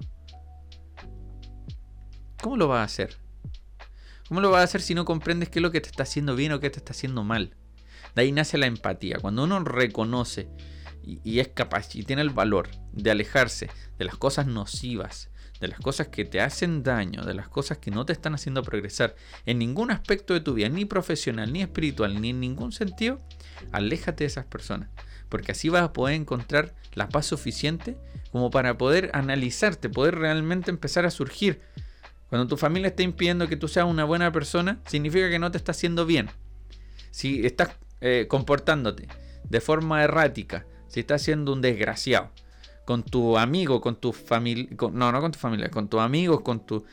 ¿Cómo 2.40 2.56
lo 2.56 2.68
vas 2.68 2.80
a 2.80 2.84
hacer? 2.84 3.18
¿Cómo 4.26 4.40
lo 4.40 4.50
vas 4.50 4.60
a 4.62 4.64
hacer 4.64 4.80
si 4.80 4.94
no 4.94 5.04
comprendes 5.04 5.50
qué 5.50 5.58
es 5.58 5.62
lo 5.62 5.70
que 5.70 5.82
te 5.82 5.90
está 5.90 6.04
haciendo 6.04 6.34
bien 6.34 6.52
o 6.52 6.60
qué 6.60 6.70
te 6.70 6.78
está 6.78 6.92
haciendo 6.92 7.24
mal? 7.24 7.54
De 8.14 8.22
ahí 8.22 8.32
nace 8.32 8.58
la 8.58 8.66
empatía. 8.66 9.18
Cuando 9.20 9.44
uno 9.44 9.60
reconoce 9.60 10.48
y, 11.02 11.20
y 11.24 11.40
es 11.40 11.48
capaz 11.48 11.94
y 11.94 12.02
tiene 12.02 12.22
el 12.22 12.30
valor 12.30 12.68
de 12.92 13.10
alejarse 13.10 13.68
de 13.98 14.04
las 14.04 14.16
cosas 14.16 14.46
nocivas, 14.46 15.30
de 15.60 15.68
las 15.68 15.80
cosas 15.80 16.08
que 16.08 16.24
te 16.24 16.40
hacen 16.40 16.82
daño, 16.82 17.24
de 17.24 17.34
las 17.34 17.48
cosas 17.48 17.78
que 17.78 17.90
no 17.90 18.04
te 18.04 18.12
están 18.12 18.34
haciendo 18.34 18.62
progresar 18.62 19.14
en 19.46 19.58
ningún 19.58 19.90
aspecto 19.90 20.34
de 20.34 20.40
tu 20.40 20.54
vida, 20.54 20.68
ni 20.68 20.84
profesional, 20.84 21.52
ni 21.52 21.62
espiritual, 21.62 22.20
ni 22.20 22.30
en 22.30 22.40
ningún 22.40 22.72
sentido, 22.72 23.20
aléjate 23.72 24.24
de 24.24 24.28
esas 24.28 24.46
personas. 24.46 24.90
Porque 25.28 25.52
así 25.52 25.68
vas 25.68 25.82
a 25.82 25.92
poder 25.92 26.16
encontrar 26.16 26.74
la 26.94 27.08
paz 27.08 27.26
suficiente 27.26 27.96
como 28.30 28.50
para 28.50 28.76
poder 28.76 29.10
analizarte, 29.14 29.88
poder 29.88 30.16
realmente 30.16 30.70
empezar 30.70 31.06
a 31.06 31.10
surgir. 31.10 31.60
Cuando 32.28 32.46
tu 32.46 32.56
familia 32.56 32.88
está 32.88 33.02
impidiendo 33.02 33.48
que 33.48 33.56
tú 33.56 33.68
seas 33.68 33.86
una 33.86 34.04
buena 34.04 34.32
persona, 34.32 34.80
significa 34.86 35.30
que 35.30 35.38
no 35.38 35.50
te 35.50 35.58
está 35.58 35.72
haciendo 35.72 36.04
bien. 36.04 36.30
si 37.10 37.46
estás 37.46 37.76
eh, 38.06 38.26
comportándote 38.28 39.08
de 39.48 39.60
forma 39.62 40.04
errática, 40.04 40.66
si 40.88 41.00
estás 41.00 41.22
siendo 41.22 41.54
un 41.54 41.62
desgraciado 41.62 42.30
con 42.84 43.02
tu 43.02 43.38
amigo, 43.38 43.80
con 43.80 43.96
tu 43.96 44.12
familia, 44.12 44.68
no, 44.92 45.10
no 45.10 45.20
con 45.22 45.32
tu 45.32 45.38
familia, 45.38 45.70
con 45.70 45.88
tus 45.88 46.00
amigos, 46.00 46.42
con 46.42 46.66
tu, 46.66 46.84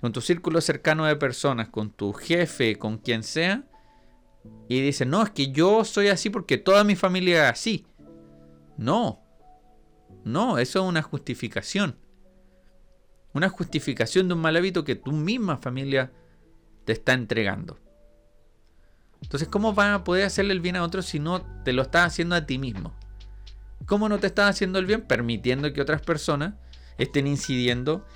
con 0.00 0.12
tu 0.14 0.22
círculo 0.22 0.62
cercano 0.62 1.04
de 1.04 1.16
personas, 1.16 1.68
con 1.68 1.90
tu 1.90 2.14
jefe, 2.14 2.76
con 2.76 2.96
quien 2.96 3.24
sea, 3.24 3.64
y 4.66 4.80
dices, 4.80 5.06
no, 5.06 5.22
es 5.22 5.28
que 5.28 5.52
yo 5.52 5.84
soy 5.84 6.08
así 6.08 6.30
porque 6.30 6.56
toda 6.56 6.82
mi 6.82 6.96
familia 6.96 7.44
es 7.44 7.52
así. 7.52 7.86
No, 8.78 9.20
no, 10.24 10.56
eso 10.56 10.82
es 10.82 10.88
una 10.88 11.02
justificación. 11.02 11.98
Una 13.34 13.50
justificación 13.50 14.28
de 14.28 14.34
un 14.34 14.40
mal 14.40 14.56
hábito 14.56 14.82
que 14.82 14.94
tu 14.94 15.12
misma 15.12 15.58
familia 15.58 16.10
te 16.86 16.94
está 16.94 17.12
entregando. 17.12 17.83
Entonces, 19.24 19.48
¿cómo 19.48 19.72
vas 19.72 19.94
a 19.94 20.04
poder 20.04 20.26
hacerle 20.26 20.52
el 20.52 20.60
bien 20.60 20.76
a 20.76 20.82
otros 20.82 21.06
si 21.06 21.18
no 21.18 21.42
te 21.64 21.72
lo 21.72 21.82
estás 21.82 22.06
haciendo 22.06 22.36
a 22.36 22.44
ti 22.44 22.58
mismo? 22.58 22.94
¿Cómo 23.86 24.08
no 24.08 24.18
te 24.18 24.26
estás 24.26 24.50
haciendo 24.50 24.78
el 24.78 24.86
bien? 24.86 25.02
Permitiendo 25.02 25.72
que 25.72 25.80
otras 25.80 26.02
personas 26.02 26.54
estén 26.98 27.26
incidiendo 27.26 28.06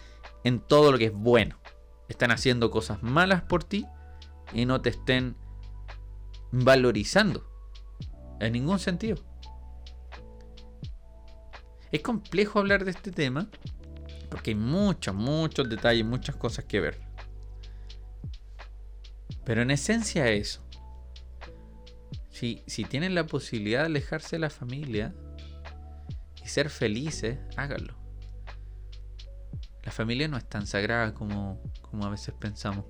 en 0.44 0.60
todo 0.60 0.92
lo 0.92 0.98
que 0.98 1.06
es 1.06 1.12
bueno. 1.12 1.58
Están 2.08 2.30
haciendo 2.30 2.70
cosas 2.70 3.02
malas 3.02 3.42
por 3.42 3.64
ti 3.64 3.86
y 4.52 4.66
no 4.66 4.80
te 4.80 4.90
estén 4.90 5.34
valorizando. 6.52 7.50
En 8.38 8.52
ningún 8.52 8.78
sentido. 8.78 9.16
Es 11.90 12.02
complejo 12.02 12.58
hablar 12.58 12.84
de 12.84 12.90
este 12.90 13.10
tema 13.10 13.48
porque 14.30 14.50
hay 14.50 14.56
muchos, 14.56 15.14
muchos 15.14 15.68
detalles, 15.68 16.04
muchas 16.04 16.36
cosas 16.36 16.66
que 16.66 16.80
ver. 16.80 17.00
Pero 19.44 19.62
en 19.62 19.70
esencia 19.70 20.28
eso. 20.28 20.67
Si, 22.38 22.62
si 22.68 22.84
tienen 22.84 23.16
la 23.16 23.26
posibilidad 23.26 23.80
de 23.80 23.86
alejarse 23.86 24.36
de 24.36 24.40
la 24.40 24.48
familia 24.48 25.12
y 26.40 26.46
ser 26.46 26.70
felices, 26.70 27.36
háganlo. 27.56 27.94
La 29.82 29.90
familia 29.90 30.28
no 30.28 30.36
es 30.36 30.48
tan 30.48 30.64
sagrada 30.64 31.14
como, 31.14 31.60
como 31.80 32.06
a 32.06 32.10
veces 32.10 32.32
pensamos. 32.38 32.84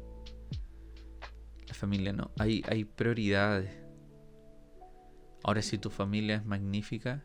La 1.67 1.73
familia 1.73 2.13
no. 2.13 2.31
Hay, 2.39 2.63
hay 2.69 2.85
prioridades. 2.85 3.75
Ahora 5.43 5.63
si 5.63 5.79
tu 5.79 5.89
familia 5.89 6.37
es 6.37 6.45
magnífica, 6.45 7.25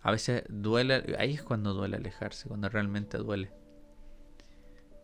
a 0.00 0.12
veces 0.12 0.44
duele, 0.48 1.14
ahí 1.18 1.34
es 1.34 1.42
cuando 1.42 1.74
duele 1.74 1.98
alejarse, 1.98 2.48
cuando 2.48 2.70
realmente 2.70 3.18
duele. 3.18 3.52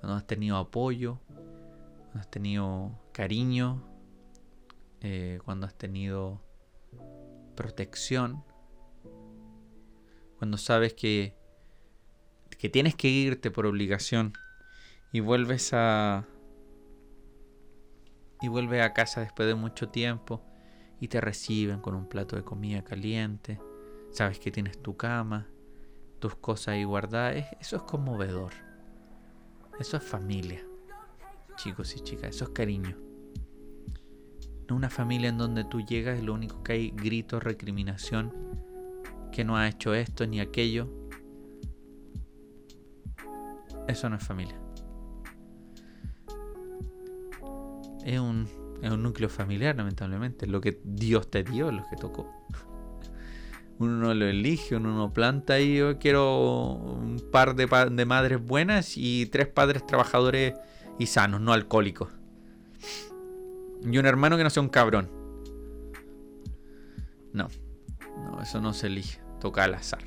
Cuando 0.00 0.16
has 0.16 0.26
tenido 0.26 0.56
apoyo, 0.56 1.20
cuando 1.26 2.20
has 2.20 2.30
tenido 2.30 2.98
cariño, 3.12 3.97
eh, 5.00 5.38
cuando 5.44 5.66
has 5.66 5.74
tenido 5.76 6.42
protección, 7.54 8.44
cuando 10.38 10.56
sabes 10.56 10.94
que, 10.94 11.36
que 12.58 12.68
tienes 12.68 12.94
que 12.94 13.08
irte 13.08 13.50
por 13.50 13.66
obligación 13.66 14.32
y 15.12 15.20
vuelves 15.20 15.70
a 15.72 16.26
y 18.40 18.46
vuelves 18.46 18.82
a 18.82 18.92
casa 18.92 19.20
después 19.20 19.48
de 19.48 19.56
mucho 19.56 19.88
tiempo 19.88 20.44
y 21.00 21.08
te 21.08 21.20
reciben 21.20 21.80
con 21.80 21.96
un 21.96 22.08
plato 22.08 22.36
de 22.36 22.44
comida 22.44 22.84
caliente 22.84 23.58
Sabes 24.10 24.38
que 24.38 24.50
tienes 24.50 24.80
tu 24.82 24.96
cama, 24.96 25.46
tus 26.18 26.34
cosas 26.36 26.68
ahí 26.68 26.84
guardadas. 26.84 27.46
Eso 27.60 27.76
es 27.76 27.82
conmovedor. 27.82 28.52
Eso 29.78 29.96
es 29.96 30.02
familia. 30.02 30.64
Chicos 31.56 31.94
y 31.96 32.00
chicas, 32.00 32.34
eso 32.34 32.44
es 32.44 32.50
cariño. 32.50 32.96
No 34.68 34.76
una 34.76 34.90
familia 34.90 35.28
en 35.30 35.38
donde 35.38 35.64
tú 35.64 35.80
llegas 35.80 36.18
y 36.18 36.22
lo 36.22 36.34
único 36.34 36.62
que 36.62 36.72
hay 36.72 36.90
gritos, 36.90 37.42
recriminación, 37.42 38.32
que 39.32 39.44
no 39.44 39.56
ha 39.56 39.68
hecho 39.68 39.94
esto 39.94 40.26
ni 40.26 40.40
aquello. 40.40 40.88
Eso 43.86 44.10
no 44.10 44.16
es 44.16 44.24
familia. 44.24 44.60
Es 48.04 48.20
un, 48.20 48.46
es 48.82 48.90
un 48.90 49.02
núcleo 49.02 49.28
familiar, 49.28 49.74
lamentablemente. 49.76 50.46
Lo 50.46 50.60
que 50.60 50.80
Dios 50.84 51.30
te 51.30 51.42
dio, 51.42 51.72
lo 51.72 51.84
que 51.88 51.96
tocó 51.96 52.38
uno 53.78 54.12
lo 54.12 54.26
elige, 54.26 54.76
uno 54.76 54.94
no 54.94 55.12
planta 55.12 55.54
ahí, 55.54 55.76
yo 55.76 55.98
quiero 55.98 56.72
un 56.72 57.22
par 57.30 57.54
de, 57.54 57.66
de, 57.90 58.04
madres 58.04 58.44
buenas 58.44 58.96
y 58.96 59.26
tres 59.26 59.46
padres 59.46 59.86
trabajadores 59.86 60.54
y 60.98 61.06
sanos, 61.06 61.40
no 61.40 61.52
alcohólicos. 61.52 62.08
Y 63.82 63.98
un 63.98 64.06
hermano 64.06 64.36
que 64.36 64.44
no 64.44 64.50
sea 64.50 64.62
un 64.62 64.68
cabrón. 64.68 65.10
No, 67.32 67.48
no, 68.16 68.42
eso 68.42 68.60
no 68.60 68.72
se 68.72 68.88
elige, 68.88 69.20
toca 69.40 69.64
al 69.64 69.74
azar. 69.74 70.02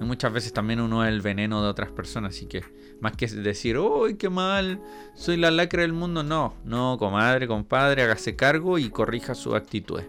Y 0.00 0.04
muchas 0.04 0.32
veces 0.32 0.52
también 0.52 0.80
uno 0.80 1.04
es 1.04 1.12
el 1.12 1.20
veneno 1.20 1.62
de 1.62 1.68
otras 1.68 1.90
personas, 1.90 2.34
así 2.34 2.46
que 2.46 2.62
más 3.00 3.12
que 3.12 3.26
decir, 3.26 3.78
¡uy, 3.78 4.16
qué 4.16 4.28
mal! 4.28 4.80
Soy 5.14 5.36
la 5.36 5.50
lacra 5.50 5.82
del 5.82 5.92
mundo, 5.92 6.22
no, 6.22 6.54
no, 6.64 6.96
comadre, 6.98 7.46
compadre, 7.46 8.02
hágase 8.02 8.36
cargo 8.36 8.78
y 8.78 8.90
corrija 8.90 9.34
sus 9.34 9.54
actitudes. 9.54 10.06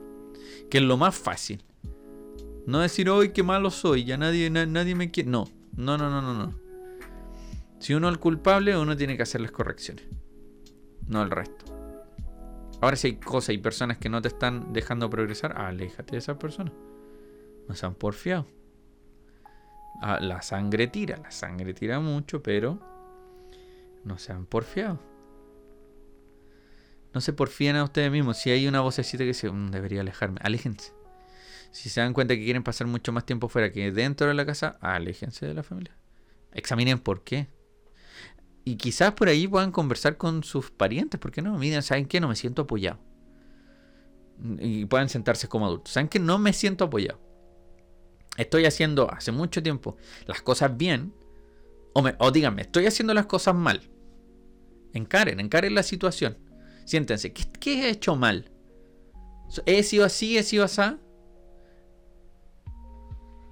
Que 0.69 0.79
es 0.79 0.83
lo 0.83 0.97
más 0.97 1.15
fácil. 1.15 1.63
No 2.65 2.79
decir, 2.79 3.09
hoy 3.09 3.29
qué 3.29 3.43
malo 3.43 3.71
soy, 3.71 4.03
ya 4.03 4.17
nadie, 4.17 4.49
nadie 4.49 4.95
me 4.95 5.11
quiere. 5.11 5.29
No, 5.29 5.47
no, 5.75 5.97
no, 5.97 6.09
no, 6.09 6.21
no, 6.21 6.33
no. 6.33 6.59
Si 7.79 7.93
uno 7.93 8.09
es 8.09 8.13
el 8.13 8.19
culpable, 8.19 8.77
uno 8.77 8.95
tiene 8.95 9.15
que 9.15 9.23
hacer 9.23 9.41
las 9.41 9.51
correcciones. 9.51 10.05
No 11.07 11.23
el 11.23 11.31
resto. 11.31 11.68
Ahora 12.81 12.95
si 12.95 13.07
hay 13.07 13.15
cosas 13.17 13.55
y 13.55 13.57
personas 13.57 13.97
que 13.97 14.09
no 14.09 14.21
te 14.21 14.29
están 14.29 14.71
dejando 14.71 15.09
progresar, 15.09 15.59
aléjate 15.59 16.13
de 16.13 16.17
esas 16.19 16.37
personas. 16.37 16.73
No 17.67 17.75
sean 17.75 17.93
porfiados. 17.93 18.45
Ah, 20.01 20.19
la 20.21 20.41
sangre 20.41 20.87
tira, 20.87 21.17
la 21.17 21.31
sangre 21.31 21.73
tira 21.73 21.99
mucho, 21.99 22.41
pero 22.41 22.79
no 24.05 24.17
sean 24.17 24.45
porfiados. 24.45 24.99
No 27.13 27.21
se 27.21 27.33
porfíen 27.33 27.75
a 27.75 27.83
ustedes 27.83 28.11
mismos. 28.11 28.37
Si 28.37 28.49
hay 28.49 28.67
una 28.67 28.81
vocecita 28.81 29.23
que 29.23 29.29
dice, 29.29 29.49
mm, 29.51 29.71
debería 29.71 30.01
alejarme, 30.01 30.39
aléjense. 30.41 30.93
Si 31.71 31.89
se 31.89 32.01
dan 32.01 32.13
cuenta 32.13 32.35
que 32.35 32.43
quieren 32.43 32.63
pasar 32.63 32.87
mucho 32.87 33.11
más 33.11 33.25
tiempo 33.25 33.49
fuera 33.49 33.71
que 33.71 33.91
dentro 33.91 34.27
de 34.27 34.33
la 34.33 34.45
casa, 34.45 34.77
aléjense 34.81 35.45
de 35.45 35.53
la 35.53 35.63
familia. 35.63 35.95
Examinen 36.53 36.99
por 36.99 37.23
qué. 37.23 37.47
Y 38.69 38.75
quizás 38.75 39.13
por 39.13 39.27
ahí 39.29 39.47
puedan 39.47 39.71
conversar 39.71 40.15
con 40.17 40.43
sus 40.43 40.69
parientes, 40.69 41.19
¿por 41.19 41.31
qué 41.31 41.41
no? 41.41 41.57
Miren, 41.57 41.81
¿saben 41.81 42.05
qué? 42.05 42.19
No 42.19 42.27
me 42.27 42.35
siento 42.35 42.61
apoyado. 42.61 42.99
Y 44.59 44.85
pueden 44.85 45.09
sentarse 45.09 45.47
como 45.47 45.65
adultos. 45.65 45.93
¿Saben 45.93 46.07
qué? 46.07 46.19
No 46.19 46.37
me 46.37 46.53
siento 46.53 46.83
apoyado. 46.83 47.19
Estoy 48.37 48.65
haciendo 48.65 49.11
hace 49.11 49.31
mucho 49.31 49.63
tiempo 49.63 49.97
las 50.27 50.43
cosas 50.43 50.77
bien. 50.77 51.15
O, 51.93 52.03
o 52.19 52.29
díganme, 52.29 52.61
estoy 52.61 52.85
haciendo 52.85 53.15
las 53.15 53.25
cosas 53.25 53.55
mal. 53.55 53.81
Encaren, 54.93 55.39
encaren 55.39 55.73
la 55.73 55.81
situación. 55.81 56.37
Siéntense, 56.85 57.33
¿qué, 57.33 57.45
qué 57.59 57.87
he 57.87 57.89
hecho 57.89 58.15
mal? 58.15 58.51
¿He 59.65 59.81
sido 59.81 60.05
así? 60.05 60.37
¿He 60.37 60.43
sido 60.43 60.63
así? 60.63 60.83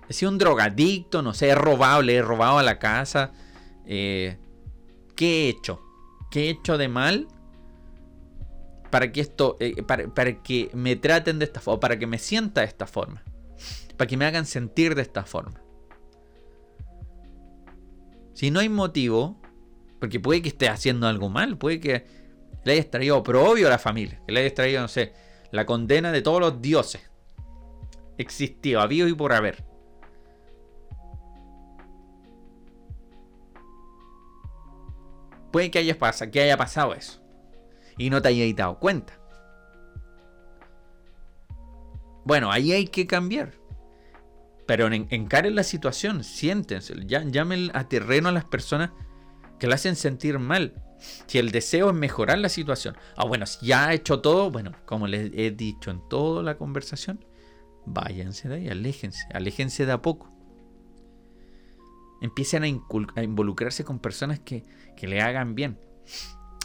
He 0.09 0.13
sido 0.13 0.29
un 0.29 0.37
drogadicto, 0.37 1.23
no 1.23 1.33
sé, 1.33 1.47
he 1.47 1.55
robado, 1.55 2.03
le 2.03 2.17
he 2.17 2.21
robado 2.21 2.59
a 2.59 2.63
la 2.63 2.77
casa. 2.77 3.31
Eh, 3.87 4.37
¿Qué 5.17 5.45
he 5.45 5.49
hecho? 5.49 5.81
¿Qué 6.29 6.45
he 6.45 6.49
hecho 6.51 6.77
de 6.77 6.87
mal? 6.87 7.27
Para 8.91 9.11
que 9.11 9.19
esto, 9.19 9.57
eh, 9.59 9.83
para, 9.83 10.43
que 10.43 10.69
me 10.73 10.95
traten 10.95 11.39
de 11.39 11.45
esta 11.45 11.59
forma, 11.59 11.79
para 11.81 11.99
que 11.99 12.07
me 12.07 12.19
sienta 12.19 12.61
de 12.61 12.67
esta 12.67 12.85
forma, 12.85 13.23
para 13.97 14.07
que 14.07 14.15
me 14.15 14.25
hagan 14.25 14.45
sentir 14.45 14.95
de 14.95 15.01
esta 15.01 15.25
forma. 15.25 15.59
Si 18.33 18.51
no 18.51 18.59
hay 18.59 18.69
motivo, 18.69 19.41
porque 19.99 20.19
puede 20.19 20.43
que 20.43 20.49
esté 20.49 20.69
haciendo 20.69 21.07
algo 21.07 21.29
mal, 21.29 21.57
puede 21.57 21.79
que 21.79 22.05
le 22.63 22.73
hayas 22.73 22.91
traído 22.91 23.17
oprobio 23.17 23.67
a 23.67 23.71
la 23.71 23.79
familia, 23.79 24.21
que 24.25 24.31
le 24.31 24.41
hayas 24.41 24.53
traído, 24.53 24.81
no 24.81 24.87
sé, 24.87 25.13
la 25.51 25.65
condena 25.65 26.11
de 26.11 26.21
todos 26.21 26.39
los 26.39 26.61
dioses. 26.61 27.01
Existió, 28.19 28.81
habido 28.81 29.07
y 29.07 29.15
por 29.15 29.33
haber. 29.33 29.66
Puede 35.51 35.71
que 35.71 35.79
haya, 35.79 35.97
pasado, 35.97 36.31
que 36.31 36.41
haya 36.41 36.57
pasado 36.57 36.93
eso. 36.93 37.21
Y 37.97 38.09
no 38.09 38.21
te 38.21 38.29
hayas 38.29 38.55
dado 38.55 38.79
cuenta. 38.79 39.13
Bueno, 42.25 42.51
ahí 42.51 42.73
hay 42.73 42.87
que 42.87 43.07
cambiar. 43.07 43.53
Pero 44.65 44.87
en, 44.87 45.07
encaren 45.09 45.55
la 45.55 45.63
situación, 45.63 46.23
siéntense, 46.23 46.93
llamen 47.05 47.71
a 47.73 47.87
terreno 47.87 48.29
a 48.29 48.33
las 48.33 48.45
personas 48.45 48.91
que 49.59 49.67
le 49.67 49.73
hacen 49.73 49.95
sentir 49.95 50.37
mal. 50.37 50.83
Si 51.27 51.37
el 51.37 51.51
deseo 51.51 51.89
es 51.89 51.95
mejorar 51.95 52.39
la 52.39 52.49
situación. 52.49 52.97
Ah, 53.15 53.25
bueno, 53.25 53.45
si 53.45 53.65
ya 53.65 53.87
ha 53.87 53.93
hecho 53.93 54.19
todo, 54.19 54.51
bueno, 54.51 54.73
como 54.85 55.07
les 55.07 55.31
he 55.33 55.51
dicho 55.51 55.91
en 55.91 56.01
toda 56.09 56.43
la 56.43 56.57
conversación, 56.57 57.23
váyanse 57.85 58.49
de 58.49 58.55
ahí, 58.55 58.67
aléjense, 58.67 59.25
aléjense 59.33 59.85
de 59.85 59.93
a 59.93 60.01
poco. 60.01 60.36
Empiecen 62.21 62.63
a, 62.63 63.21
involucrarse 63.23 63.83
con 63.83 63.99
personas 63.99 64.39
que, 64.39 64.63
le 65.01 65.21
hagan 65.21 65.55
bien. 65.55 65.79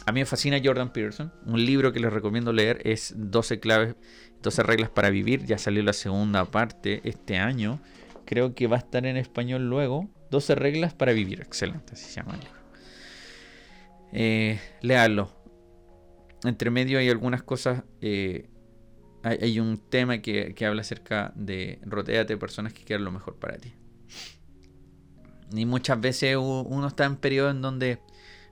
A 0.05 0.11
mí 0.11 0.19
me 0.19 0.25
fascina 0.25 0.59
Jordan 0.63 0.91
Peterson. 0.91 1.33
Un 1.45 1.65
libro 1.65 1.93
que 1.93 1.99
les 1.99 2.11
recomiendo 2.11 2.51
leer 2.51 2.81
es 2.83 3.13
12 3.15 3.59
claves, 3.59 3.95
12 4.41 4.63
reglas 4.63 4.89
para 4.89 5.09
vivir. 5.09 5.45
Ya 5.45 5.57
salió 5.57 5.83
la 5.83 5.93
segunda 5.93 6.45
parte 6.45 7.01
este 7.03 7.37
año. 7.37 7.79
Creo 8.25 8.55
que 8.55 8.67
va 8.67 8.77
a 8.77 8.79
estar 8.79 9.05
en 9.05 9.17
español 9.17 9.69
luego. 9.69 10.09
12 10.31 10.55
reglas 10.55 10.93
para 10.93 11.13
vivir. 11.13 11.41
Excelente, 11.41 11.93
así 11.93 12.05
se 12.05 12.15
llama 12.15 12.33
el 12.33 12.39
libro. 12.39 12.63
Eh, 14.13 14.59
léalo. 14.81 15.31
Entre 16.43 16.69
medio 16.69 16.99
hay 16.99 17.09
algunas 17.09 17.43
cosas. 17.43 17.83
Eh, 18.01 18.49
hay, 19.23 19.59
un 19.59 19.77
tema 19.77 20.17
que, 20.17 20.53
habla 20.67 20.81
acerca 20.81 21.31
de 21.35 21.79
rodeate 21.83 22.33
de 22.33 22.37
personas 22.37 22.73
que 22.73 22.83
quieran 22.83 23.05
lo 23.05 23.11
mejor 23.11 23.39
para 23.39 23.57
ti. 23.57 23.73
Y 25.51 25.65
muchas 25.65 25.99
veces 25.99 26.37
uno 26.37 26.87
está 26.87 27.05
en 27.05 27.17
periodos 27.17 27.51
en 27.51 27.61
donde 27.61 27.99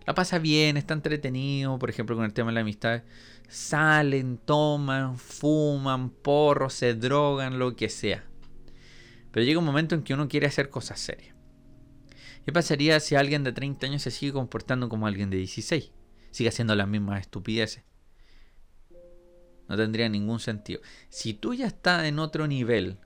la 0.05 0.15
pasa 0.15 0.39
bien, 0.39 0.77
está 0.77 0.93
entretenido, 0.93 1.77
por 1.77 1.89
ejemplo 1.89 2.15
con 2.15 2.25
el 2.25 2.33
tema 2.33 2.49
de 2.49 2.55
la 2.55 2.61
amistad. 2.61 3.03
Salen, 3.47 4.37
toman, 4.37 5.17
fuman, 5.17 6.09
porros, 6.09 6.73
se 6.73 6.95
drogan, 6.95 7.59
lo 7.59 7.75
que 7.75 7.89
sea. 7.89 8.23
Pero 9.31 9.45
llega 9.45 9.59
un 9.59 9.65
momento 9.65 9.95
en 9.95 10.03
que 10.03 10.13
uno 10.13 10.27
quiere 10.27 10.47
hacer 10.47 10.69
cosas 10.69 10.99
serias. 10.99 11.35
¿Qué 12.45 12.51
pasaría 12.51 12.99
si 12.99 13.15
alguien 13.15 13.43
de 13.43 13.53
30 13.53 13.85
años 13.85 14.01
se 14.01 14.11
sigue 14.11 14.33
comportando 14.33 14.89
como 14.89 15.05
alguien 15.05 15.29
de 15.29 15.37
16? 15.37 15.91
Sigue 16.31 16.49
haciendo 16.49 16.75
las 16.75 16.87
mismas 16.87 17.21
estupideces. 17.21 17.83
No 19.67 19.77
tendría 19.77 20.09
ningún 20.09 20.39
sentido. 20.39 20.81
Si 21.09 21.33
tú 21.33 21.53
ya 21.53 21.67
estás 21.67 22.05
en 22.05 22.19
otro 22.19 22.47
nivel, 22.47 22.97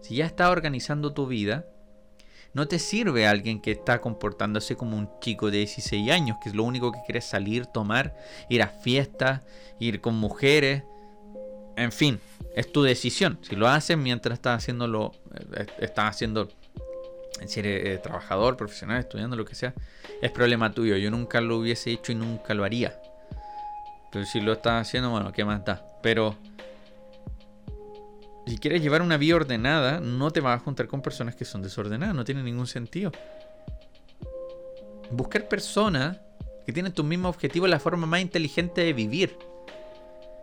si 0.00 0.16
ya 0.16 0.26
estás 0.26 0.50
organizando 0.50 1.12
tu 1.12 1.26
vida, 1.26 1.66
no 2.56 2.66
te 2.66 2.78
sirve 2.78 3.26
alguien 3.26 3.60
que 3.60 3.72
está 3.72 4.00
comportándose 4.00 4.76
como 4.76 4.96
un 4.96 5.10
chico 5.20 5.50
de 5.50 5.58
16 5.58 6.10
años, 6.10 6.38
que 6.42 6.48
es 6.48 6.54
lo 6.54 6.64
único 6.64 6.90
que 6.90 7.00
quiere 7.04 7.20
salir, 7.20 7.66
tomar, 7.66 8.16
ir 8.48 8.62
a 8.62 8.68
fiestas, 8.68 9.42
ir 9.78 10.00
con 10.00 10.14
mujeres. 10.14 10.82
En 11.76 11.92
fin, 11.92 12.18
es 12.54 12.72
tu 12.72 12.82
decisión. 12.82 13.38
Si 13.42 13.56
lo 13.56 13.68
haces 13.68 13.98
mientras 13.98 14.38
estás 14.38 14.62
haciéndolo, 14.62 15.12
eh, 15.54 15.66
estás 15.80 16.08
haciendo 16.08 16.48
si 17.44 17.60
eres 17.60 17.84
eh, 17.84 17.98
trabajador, 17.98 18.56
profesional, 18.56 19.00
estudiando, 19.00 19.36
lo 19.36 19.44
que 19.44 19.54
sea, 19.54 19.74
es 20.22 20.30
problema 20.30 20.72
tuyo. 20.72 20.96
Yo 20.96 21.10
nunca 21.10 21.42
lo 21.42 21.58
hubiese 21.58 21.90
hecho 21.90 22.12
y 22.12 22.14
nunca 22.14 22.54
lo 22.54 22.64
haría. 22.64 22.98
Pero 24.10 24.24
si 24.24 24.40
lo 24.40 24.54
estás 24.54 24.88
haciendo, 24.88 25.10
bueno, 25.10 25.30
¿qué 25.30 25.44
más 25.44 25.62
da? 25.62 25.84
Pero 26.02 26.36
si 28.46 28.58
quieres 28.58 28.82
llevar 28.82 29.02
una 29.02 29.16
vida 29.16 29.36
ordenada, 29.36 30.00
no 30.00 30.30
te 30.30 30.40
vas 30.40 30.60
a 30.60 30.64
juntar 30.64 30.86
con 30.86 31.02
personas 31.02 31.34
que 31.34 31.44
son 31.44 31.62
desordenadas. 31.62 32.14
No 32.14 32.24
tiene 32.24 32.42
ningún 32.42 32.66
sentido. 32.66 33.12
Buscar 35.10 35.48
personas 35.48 36.18
que 36.64 36.72
tienen 36.72 36.92
tu 36.92 37.04
mismo 37.04 37.28
objetivo 37.28 37.66
es 37.66 37.70
la 37.70 37.80
forma 37.80 38.06
más 38.06 38.20
inteligente 38.20 38.82
de 38.82 38.92
vivir. 38.92 39.38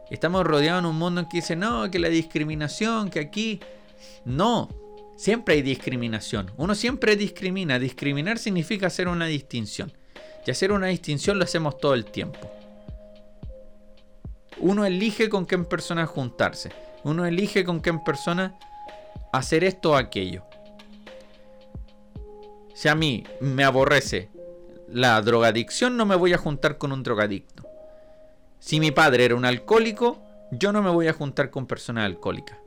Estamos 0.09 0.45
rodeados 0.45 0.81
en 0.81 0.85
un 0.85 0.97
mundo 0.97 1.21
en 1.21 1.29
que 1.29 1.37
dice, 1.37 1.55
no, 1.55 1.89
que 1.89 1.99
la 1.99 2.09
discriminación, 2.09 3.09
que 3.09 3.19
aquí... 3.19 3.59
No, 4.25 4.69
Siempre 5.15 5.55
hay 5.55 5.61
discriminación. 5.61 6.51
Uno 6.57 6.75
siempre 6.75 7.15
discrimina. 7.15 7.79
Discriminar 7.79 8.37
significa 8.39 8.87
hacer 8.87 9.07
una 9.07 9.25
distinción. 9.25 9.91
Y 10.45 10.51
hacer 10.51 10.71
una 10.71 10.87
distinción 10.87 11.37
lo 11.37 11.45
hacemos 11.45 11.77
todo 11.77 11.93
el 11.93 12.05
tiempo. 12.05 12.39
Uno 14.59 14.85
elige 14.85 15.29
con 15.29 15.45
qué 15.45 15.57
persona 15.59 16.05
juntarse. 16.05 16.71
Uno 17.03 17.25
elige 17.25 17.63
con 17.63 17.81
qué 17.81 17.93
persona 17.93 18.57
hacer 19.31 19.63
esto 19.63 19.91
o 19.91 19.95
aquello. 19.95 20.43
Si 22.73 22.87
a 22.87 22.95
mí 22.95 23.23
me 23.39 23.63
aborrece 23.63 24.29
la 24.87 25.21
drogadicción, 25.21 25.97
no 25.97 26.05
me 26.05 26.15
voy 26.15 26.33
a 26.33 26.37
juntar 26.37 26.77
con 26.77 26.91
un 26.91 27.03
drogadicto. 27.03 27.67
Si 28.59 28.79
mi 28.79 28.91
padre 28.91 29.25
era 29.25 29.35
un 29.35 29.45
alcohólico, 29.45 30.21
yo 30.51 30.71
no 30.71 30.81
me 30.81 30.89
voy 30.89 31.07
a 31.07 31.13
juntar 31.13 31.49
con 31.49 31.67
personas 31.67 32.05
alcohólicas. 32.05 32.57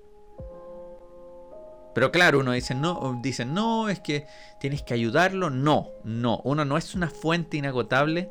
Pero 1.95 2.13
claro, 2.13 2.41
uno 2.41 2.53
dice, 2.53 2.75
no, 2.75 3.19
dice, 3.23 3.47
no, 3.47 3.89
es 3.89 4.01
que 4.01 4.27
tienes 4.61 4.83
que 4.83 4.93
ayudarlo. 4.93 5.49
No, 5.49 5.89
no, 6.05 6.43
uno 6.45 6.67
no 6.67 6.77
es 6.77 6.95
una 6.95 7.09
fuente 7.09 7.57
inagotable 7.57 8.29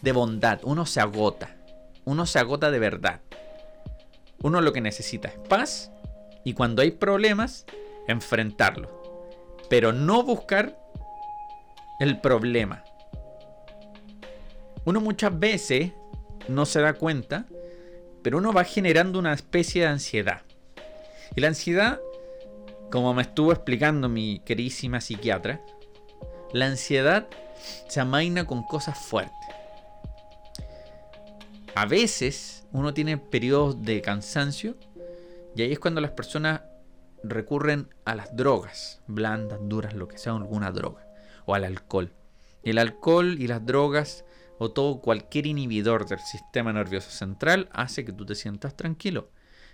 de 0.00 0.12
bondad. 0.12 0.60
Uno 0.62 0.86
se 0.86 1.00
agota. 1.00 1.54
Uno 2.06 2.24
se 2.24 2.38
agota 2.38 2.70
de 2.70 2.78
verdad. 2.78 3.20
Uno 4.42 4.60
lo 4.60 4.72
que 4.72 4.80
necesita 4.80 5.28
es 5.28 5.38
paz 5.48 5.90
y 6.44 6.54
cuando 6.54 6.82
hay 6.82 6.92
problemas, 6.92 7.66
enfrentarlo. 8.06 9.02
Pero 9.68 9.92
no 9.92 10.22
buscar 10.22 10.78
el 12.00 12.20
problema. 12.20 12.84
Uno 14.84 15.00
muchas 15.00 15.38
veces 15.38 15.92
no 16.48 16.64
se 16.64 16.80
da 16.80 16.94
cuenta, 16.94 17.46
pero 18.22 18.38
uno 18.38 18.52
va 18.52 18.64
generando 18.64 19.18
una 19.18 19.34
especie 19.34 19.82
de 19.82 19.88
ansiedad. 19.88 20.42
Y 21.36 21.40
la 21.40 21.48
ansiedad 21.48 22.00
como 22.90 23.12
me 23.14 23.22
estuvo 23.22 23.52
explicando 23.52 24.08
mi 24.08 24.40
queridísima 24.40 25.00
psiquiatra, 25.00 25.60
la 26.52 26.66
ansiedad 26.66 27.28
se 27.88 28.00
amaina 28.00 28.46
con 28.46 28.62
cosas 28.62 28.98
fuertes. 28.98 29.34
A 31.74 31.86
veces 31.86 32.66
uno 32.72 32.92
tiene 32.94 33.18
periodos 33.18 33.82
de 33.82 34.02
cansancio 34.02 34.76
y 35.54 35.62
ahí 35.62 35.72
es 35.72 35.78
cuando 35.78 36.00
las 36.00 36.12
personas 36.12 36.62
recurren 37.22 37.88
a 38.04 38.14
las 38.14 38.34
drogas, 38.36 39.02
blandas, 39.06 39.58
duras, 39.62 39.94
lo 39.94 40.08
que 40.08 40.18
sea, 40.18 40.34
alguna 40.34 40.70
droga, 40.70 41.06
o 41.46 41.54
al 41.54 41.64
alcohol. 41.64 42.12
El 42.62 42.78
alcohol 42.78 43.36
y 43.38 43.46
las 43.46 43.64
drogas 43.64 44.24
o 44.58 44.70
todo 44.70 45.00
cualquier 45.00 45.46
inhibidor 45.46 46.06
del 46.06 46.20
sistema 46.20 46.72
nervioso 46.72 47.10
central 47.10 47.68
hace 47.72 48.04
que 48.04 48.12
tú 48.12 48.26
te 48.26 48.34
sientas 48.34 48.76
tranquilo. 48.76 49.30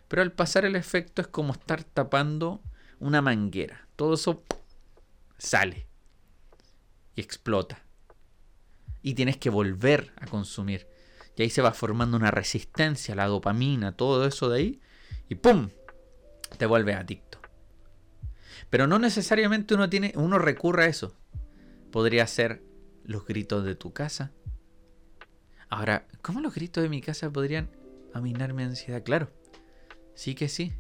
Pero 0.08 0.22
al 0.22 0.32
pasar 0.32 0.64
el 0.64 0.76
efecto 0.76 1.22
es 1.22 1.28
como 1.28 1.52
estar 1.52 1.82
tapando 1.82 2.62
una 3.00 3.22
manguera. 3.22 3.88
Todo 3.96 4.14
eso 4.14 4.42
sale 5.38 5.86
y 7.16 7.20
explota. 7.22 7.82
Y 9.02 9.14
tienes 9.14 9.36
que 9.36 9.50
volver 9.50 10.12
a 10.16 10.26
consumir. 10.26 10.86
Y 11.36 11.42
ahí 11.42 11.50
se 11.50 11.62
va 11.62 11.72
formando 11.72 12.16
una 12.16 12.30
resistencia, 12.30 13.14
la 13.14 13.26
dopamina, 13.26 13.96
todo 13.96 14.26
eso 14.26 14.48
de 14.48 14.58
ahí. 14.58 14.80
Y 15.28 15.34
¡pum! 15.36 15.70
Te 16.58 16.66
vuelve 16.66 16.94
adicto. 16.94 17.40
Pero 18.70 18.86
no 18.86 18.98
necesariamente 18.98 19.74
uno 19.74 19.88
tiene. 19.88 20.12
uno 20.16 20.38
recurre 20.38 20.84
a 20.84 20.88
eso. 20.88 21.16
Podría 21.90 22.26
ser 22.26 22.62
los 23.04 23.26
gritos 23.26 23.64
de 23.64 23.74
tu 23.74 23.92
casa. 23.92 24.32
Ahora, 25.68 26.06
¿cómo 26.22 26.40
los 26.40 26.54
gritos 26.54 26.82
de 26.82 26.88
mi 26.88 27.00
casa 27.00 27.30
podrían 27.30 27.70
aminar 28.12 28.52
mi 28.52 28.62
ansiedad? 28.62 29.02
Claro. 29.02 29.30
Sí 30.14 30.34
que 30.34 30.48
sí. 30.48 30.72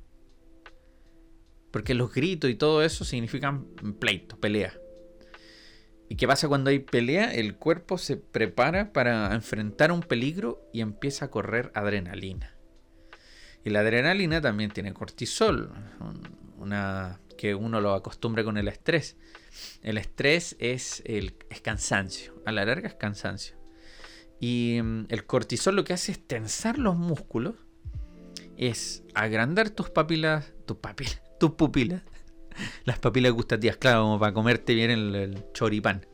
Porque 1.72 1.94
los 1.94 2.14
gritos 2.14 2.50
y 2.50 2.54
todo 2.54 2.82
eso 2.82 3.04
significan 3.04 3.64
pleito, 3.98 4.38
pelea. 4.38 4.78
¿Y 6.14 6.16
qué 6.16 6.28
pasa 6.28 6.46
cuando 6.46 6.70
hay 6.70 6.78
pelea? 6.78 7.34
El 7.34 7.56
cuerpo 7.56 7.98
se 7.98 8.16
prepara 8.16 8.92
para 8.92 9.34
enfrentar 9.34 9.90
un 9.90 10.00
peligro 10.00 10.64
y 10.72 10.80
empieza 10.80 11.24
a 11.24 11.30
correr 11.32 11.72
adrenalina. 11.74 12.54
Y 13.64 13.70
la 13.70 13.80
adrenalina 13.80 14.40
también 14.40 14.70
tiene 14.70 14.94
cortisol, 14.94 15.72
una, 16.56 17.18
que 17.36 17.56
uno 17.56 17.80
lo 17.80 17.94
acostumbra 17.94 18.44
con 18.44 18.58
el 18.58 18.68
estrés. 18.68 19.16
El 19.82 19.98
estrés 19.98 20.54
es, 20.60 21.02
el, 21.04 21.34
es 21.50 21.60
cansancio, 21.60 22.40
a 22.46 22.52
la 22.52 22.64
larga 22.64 22.86
es 22.86 22.94
cansancio. 22.94 23.56
Y 24.38 24.78
mm, 24.80 25.06
el 25.08 25.26
cortisol 25.26 25.74
lo 25.74 25.82
que 25.82 25.94
hace 25.94 26.12
es 26.12 26.24
tensar 26.24 26.78
los 26.78 26.94
músculos, 26.94 27.56
es 28.56 29.02
agrandar 29.14 29.68
tus 29.70 29.90
papilas, 29.90 30.52
tus 30.64 30.76
papilas, 30.76 31.20
tus 31.40 31.54
pupilas. 31.54 32.02
Las 32.84 32.98
papilas 32.98 33.32
gustativas, 33.32 33.76
claro, 33.76 34.02
como 34.02 34.18
para 34.18 34.32
comerte 34.32 34.74
bien 34.74 34.90
el, 34.90 35.44
choripán. 35.52 36.06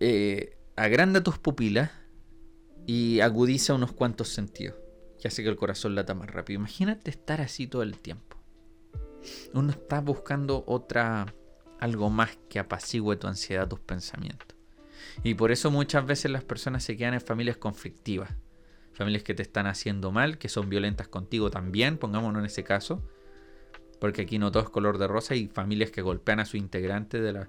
Eh, 0.00 0.56
agranda 0.76 1.22
tus 1.22 1.38
pupilas 1.38 1.90
y 2.86 3.20
agudiza 3.20 3.74
unos 3.74 3.92
cuantos 3.92 4.28
sentidos. 4.28 4.76
Y 5.22 5.26
hace 5.26 5.42
que 5.42 5.48
el 5.48 5.56
corazón 5.56 5.94
lata 5.94 6.14
más 6.14 6.30
rápido. 6.30 6.58
Imagínate 6.58 7.10
estar 7.10 7.40
así 7.40 7.66
todo 7.66 7.82
el 7.82 7.98
tiempo. 7.98 8.36
Uno 9.54 9.70
está 9.70 10.00
buscando 10.00 10.64
otra. 10.66 11.34
algo 11.80 12.10
más 12.10 12.36
que 12.48 12.58
apacigüe 12.58 13.16
tu 13.16 13.26
ansiedad, 13.26 13.68
tus 13.68 13.80
pensamientos. 13.80 14.56
Y 15.22 15.34
por 15.34 15.50
eso 15.50 15.70
muchas 15.70 16.04
veces 16.06 16.30
las 16.30 16.44
personas 16.44 16.84
se 16.84 16.96
quedan 16.96 17.14
en 17.14 17.20
familias 17.20 17.56
conflictivas. 17.56 18.30
Familias 18.92 19.22
que 19.22 19.34
te 19.34 19.42
están 19.42 19.66
haciendo 19.66 20.12
mal, 20.12 20.38
que 20.38 20.48
son 20.48 20.68
violentas 20.68 21.08
contigo 21.08 21.50
también, 21.50 21.98
pongámonos 21.98 22.40
en 22.40 22.46
ese 22.46 22.62
caso 22.62 23.02
porque 24.00 24.22
aquí 24.22 24.38
no 24.38 24.50
todo 24.50 24.62
es 24.62 24.68
color 24.70 24.98
de 24.98 25.06
rosa 25.06 25.34
y 25.34 25.48
familias 25.48 25.90
que 25.90 26.02
golpean 26.02 26.40
a 26.40 26.44
su 26.44 26.56
integrante 26.56 27.20
de 27.20 27.32
la, 27.32 27.48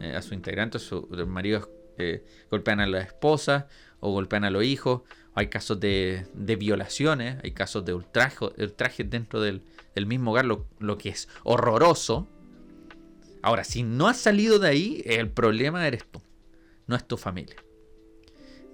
eh, 0.00 0.14
a 0.14 0.22
su 0.22 0.34
integrante, 0.34 0.78
su, 0.78 1.08
maridos 1.26 1.68
eh, 1.98 2.24
golpean 2.50 2.80
a 2.80 2.86
la 2.86 3.00
esposa 3.00 3.68
o 4.00 4.12
golpean 4.12 4.44
a 4.44 4.50
los 4.50 4.64
hijos, 4.64 5.02
hay 5.34 5.48
casos 5.48 5.80
de, 5.80 6.26
violaciones, 6.58 7.38
hay 7.42 7.52
casos 7.52 7.84
de 7.84 7.94
ultraje, 7.94 9.04
dentro 9.04 9.40
del, 9.40 9.62
mismo 10.06 10.30
hogar, 10.30 10.44
lo, 10.46 10.66
lo, 10.78 10.96
que 10.96 11.10
es 11.10 11.28
horroroso. 11.44 12.26
Ahora, 13.42 13.64
si 13.64 13.82
no 13.82 14.08
has 14.08 14.16
salido 14.16 14.58
de 14.58 14.68
ahí, 14.68 15.02
el 15.04 15.30
problema 15.30 15.86
eres 15.86 16.04
tú, 16.10 16.22
no 16.86 16.96
es 16.96 17.06
tu 17.06 17.16
familia. 17.16 17.56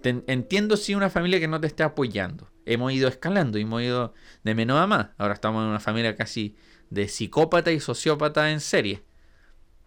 entiendo 0.02 0.76
si 0.76 0.94
una 0.94 1.10
familia 1.10 1.40
que 1.40 1.48
no 1.48 1.60
te 1.60 1.66
esté 1.66 1.82
apoyando. 1.82 2.48
Hemos 2.64 2.92
ido 2.92 3.08
escalando, 3.08 3.58
hemos 3.58 3.82
ido 3.82 4.14
de 4.44 4.54
menos 4.54 4.78
a 4.78 4.86
más. 4.86 5.08
Ahora 5.18 5.34
estamos 5.34 5.62
en 5.64 5.70
una 5.70 5.80
familia 5.80 6.14
casi 6.14 6.54
de 6.92 7.08
psicópata 7.08 7.72
y 7.72 7.80
sociópata 7.80 8.50
en 8.50 8.60
serie. 8.60 9.02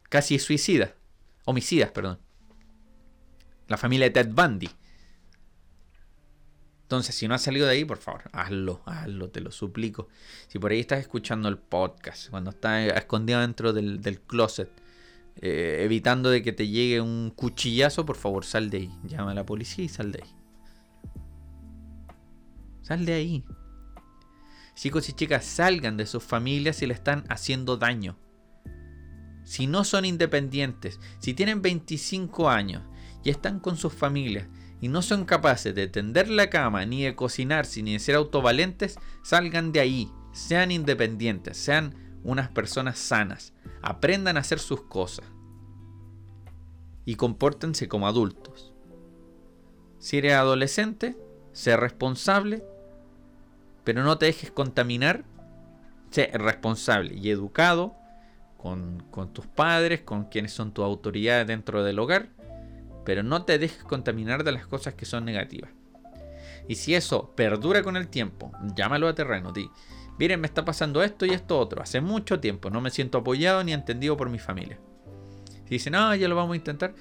Casi 0.10 0.40
suicida. 0.40 0.96
Homicidas, 1.46 1.92
perdón. 1.92 2.20
La 3.68 3.78
familia 3.78 4.08
de 4.08 4.12
Ted 4.12 4.30
Bundy. 4.32 4.70
Entonces, 6.82 7.16
si 7.16 7.28
no 7.28 7.36
has 7.36 7.44
salido 7.44 7.68
de 7.68 7.74
ahí, 7.74 7.86
por 7.86 7.98
favor, 7.98 8.24
hazlo, 8.32 8.82
hazlo, 8.86 9.30
te 9.30 9.40
lo 9.40 9.52
suplico. 9.52 10.08
Si 10.48 10.58
por 10.58 10.72
ahí 10.72 10.80
estás 10.80 11.00
escuchando 11.00 11.48
el 11.48 11.58
podcast, 11.58 12.30
cuando 12.30 12.52
estás 12.52 12.92
escondido 12.94 13.40
dentro 13.42 13.74
del, 13.74 14.02
del 14.02 14.22
closet, 14.22 14.70
eh, 15.42 15.82
evitando 15.84 16.30
de 16.30 16.42
que 16.42 16.54
te 16.54 16.68
llegue 16.68 17.02
un 17.02 17.32
cuchillazo, 17.36 18.06
por 18.06 18.16
favor, 18.16 18.46
sal 18.46 18.70
de 18.72 18.78
ahí. 18.78 18.92
Llama 19.04 19.32
a 19.32 19.36
la 19.36 19.46
policía 19.46 19.86
y 19.86 19.90
sal 19.90 20.12
de 20.12 20.24
ahí. 20.24 20.30
Sal 22.82 23.06
de 23.06 23.14
ahí. 23.14 23.44
Chicos 24.76 25.08
y 25.08 25.14
chicas, 25.14 25.46
salgan 25.46 25.96
de 25.96 26.06
sus 26.06 26.24
familias 26.24 26.76
si 26.76 26.86
le 26.86 26.94
están 26.94 27.24
haciendo 27.30 27.78
daño. 27.78 28.18
Si 29.44 29.68
no 29.68 29.84
son 29.84 30.06
independientes, 30.06 31.00
si 31.20 31.34
tienen 31.34 31.62
25 31.62 32.50
años 32.50 32.84
y 33.24 33.30
están 33.30 33.60
con 33.60 33.78
sus 33.78 33.94
familias 33.94 34.48
y 34.82 34.90
no 34.90 35.02
son 35.02 35.24
capaces 35.24 35.74
de 35.74 35.88
tender 35.88 36.30
la 36.30 36.50
cama, 36.50 36.86
ni 36.86 37.04
de 37.04 37.16
cocinarse, 37.16 37.82
ni 37.82 37.94
de 37.94 38.00
ser 38.00 38.16
autovalentes, 38.16 38.98
salgan 39.24 39.72
de 39.72 39.80
ahí, 39.80 40.12
sean 40.34 40.72
independientes, 40.72 41.58
sean 41.58 41.96
unas 42.24 42.50
personas 42.50 43.00
sanas, 43.00 43.54
aprendan 43.82 44.36
a 44.36 44.42
hacer 44.42 44.60
sus 44.60 44.82
cosas 44.82 45.26
y 47.06 47.16
compórtense 47.16 47.88
como 47.88 48.08
adultos. 48.08 48.74
Si 50.00 50.18
eres 50.18 50.34
adolescente, 50.34 51.18
sé 51.54 51.78
responsable, 51.78 52.64
pero 53.86 54.04
no 54.04 54.18
te 54.18 54.26
dejes 54.26 54.52
contaminar, 54.52 55.24
sé 56.10 56.30
responsable 56.34 57.16
y 57.16 57.30
educado 57.30 57.96
con, 58.58 59.04
tus 59.32 59.48
padres, 59.48 60.02
con 60.02 60.26
quienes 60.26 60.52
son 60.52 60.74
tus 60.74 60.84
autoridades 60.84 61.48
dentro 61.48 61.84
del 61.84 62.00
hogar 62.00 62.30
pero 63.06 63.24
no 63.24 63.44
te 63.44 63.58
dejes 63.58 63.84
contaminar 63.84 64.44
de 64.44 64.52
las 64.52 64.68
cosas 64.68 64.96
que 64.96 65.06
son 65.06 65.24
negativas. 65.24 65.70
Y 66.68 66.76
si 66.76 66.96
eso 66.96 67.32
perdura 67.36 67.84
con 67.84 67.96
el 67.96 68.08
tiempo, 68.08 68.52
llámalo 68.76 69.08
a 69.08 69.16
terreno, 69.16 69.54
di, 69.54 69.70
miren, 70.18 70.42
me 70.42 70.48
está 70.48 70.66
pasando 70.66 71.04
esto 71.04 71.26
y 71.26 71.30
esto 71.30 71.60
otro, 71.60 71.82
hace 71.82 72.02
mucho 72.02 72.40
tiempo, 72.40 72.72
no 72.72 72.82
me 72.82 72.90
siento 72.90 73.20
apoyado 73.20 73.64
ni 73.64 73.72
entendido 73.72 74.18
por 74.18 74.30
mi 74.30 74.40
familia. 74.40 74.80
Si 75.66 75.70
dicen, 75.70 75.94
no, 75.94 76.14
ya 76.16 76.28
lo 76.28 76.36
vamos 76.36 76.54
a 76.54 76.58
intentar, 76.58 76.96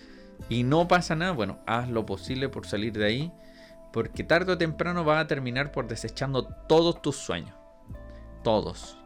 y 0.51 0.62
no 0.62 0.87
pasa 0.87 1.16
nada, 1.16 1.32
bueno, 1.32 1.61
haz 1.66 1.89
lo 1.89 2.05
posible 2.05 2.51
por 2.51 2.66
salir 2.66 2.93
de 2.93 3.07
ahí, 3.07 3.32
porque 3.95 4.24
tarde 4.24 4.51
o 4.51 4.59
temprano 4.59 5.05
vas 5.05 5.22
a 5.22 5.28
terminar 5.28 5.70
por 5.70 5.86
desechando 5.86 6.42
todos 6.45 7.01
tus 7.01 7.14
sueños. 7.14 7.55
Todos. 8.42 8.99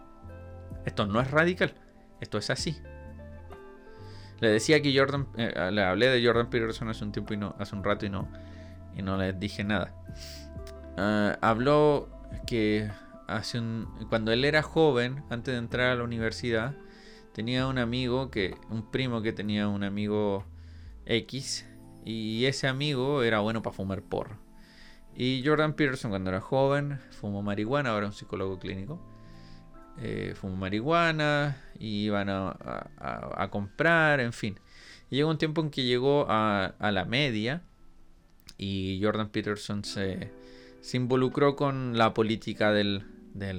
Esto 0.86 1.06
no 1.06 1.20
es 1.20 1.30
radical, 1.30 1.74
esto 2.22 2.38
es 2.38 2.48
así. 2.48 2.80
Le 4.40 4.48
decía 4.48 4.80
que 4.80 4.98
Jordan, 4.98 5.28
eh, 5.36 5.70
le 5.72 5.84
hablé 5.84 6.08
de 6.08 6.26
Jordan 6.26 6.48
Peterson 6.48 6.88
hace 6.88 7.04
un 7.04 7.12
tiempo 7.12 7.34
y 7.34 7.36
no, 7.36 7.54
hace 7.58 7.76
un 7.76 7.84
rato 7.84 8.06
y 8.06 8.08
no, 8.08 8.30
y 8.96 9.02
no 9.02 9.18
les 9.18 9.38
dije 9.38 9.62
nada. 9.62 9.94
Ah, 10.96 11.36
habló 11.42 12.08
que 12.46 12.90
hace 13.26 13.60
cuando 14.08 14.32
él 14.32 14.42
era 14.42 14.62
joven, 14.62 15.22
antes 15.28 15.52
de 15.52 15.58
entrar 15.58 15.90
a 15.90 15.96
la 15.96 16.04
universidad, 16.04 16.74
tenía 17.34 17.66
un 17.66 17.76
amigo 17.76 18.30
que, 18.30 18.56
un 18.70 18.90
primo 18.90 19.20
que 19.20 19.34
tenía 19.34 19.68
un 19.68 19.84
amigo 19.84 20.46
X, 21.04 21.66
y 22.06 22.46
ese 22.46 22.68
amigo 22.68 23.22
era 23.22 23.40
bueno 23.40 23.60
para 23.60 23.76
fumar 23.76 24.00
porro. 24.00 24.47
Y 25.18 25.42
Jordan 25.44 25.74
Peterson 25.74 26.10
cuando 26.10 26.30
era 26.30 26.40
joven 26.40 27.00
fumó 27.10 27.42
marihuana, 27.42 27.90
ahora 27.90 28.06
es 28.06 28.12
un 28.12 28.18
psicólogo 28.18 28.58
clínico. 28.58 29.00
Eh, 30.00 30.34
fumó 30.36 30.56
marihuana, 30.56 31.56
y 31.78 32.04
iban 32.06 32.28
a, 32.30 33.48
comprar, 33.50 34.20
en 34.20 34.32
fin. 34.32 34.58
llegó 35.10 35.30
un 35.30 35.38
tiempo 35.38 35.60
en 35.60 35.70
que 35.70 35.84
llegó 35.84 36.26
a, 36.28 36.74
la 36.80 37.04
media 37.04 37.62
y 38.56 39.00
Jordan 39.02 39.28
Peterson 39.30 39.84
se, 39.84 40.30
involucró 40.92 41.56
con 41.56 41.96
la 41.96 42.14
política 42.14 42.72
del, 42.72 43.04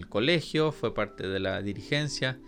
colegio, 0.09 0.71
fue 0.71 0.93
parte 0.93 1.27
de 1.27 1.39
la 1.39 1.61
dirigencia. 1.61 2.39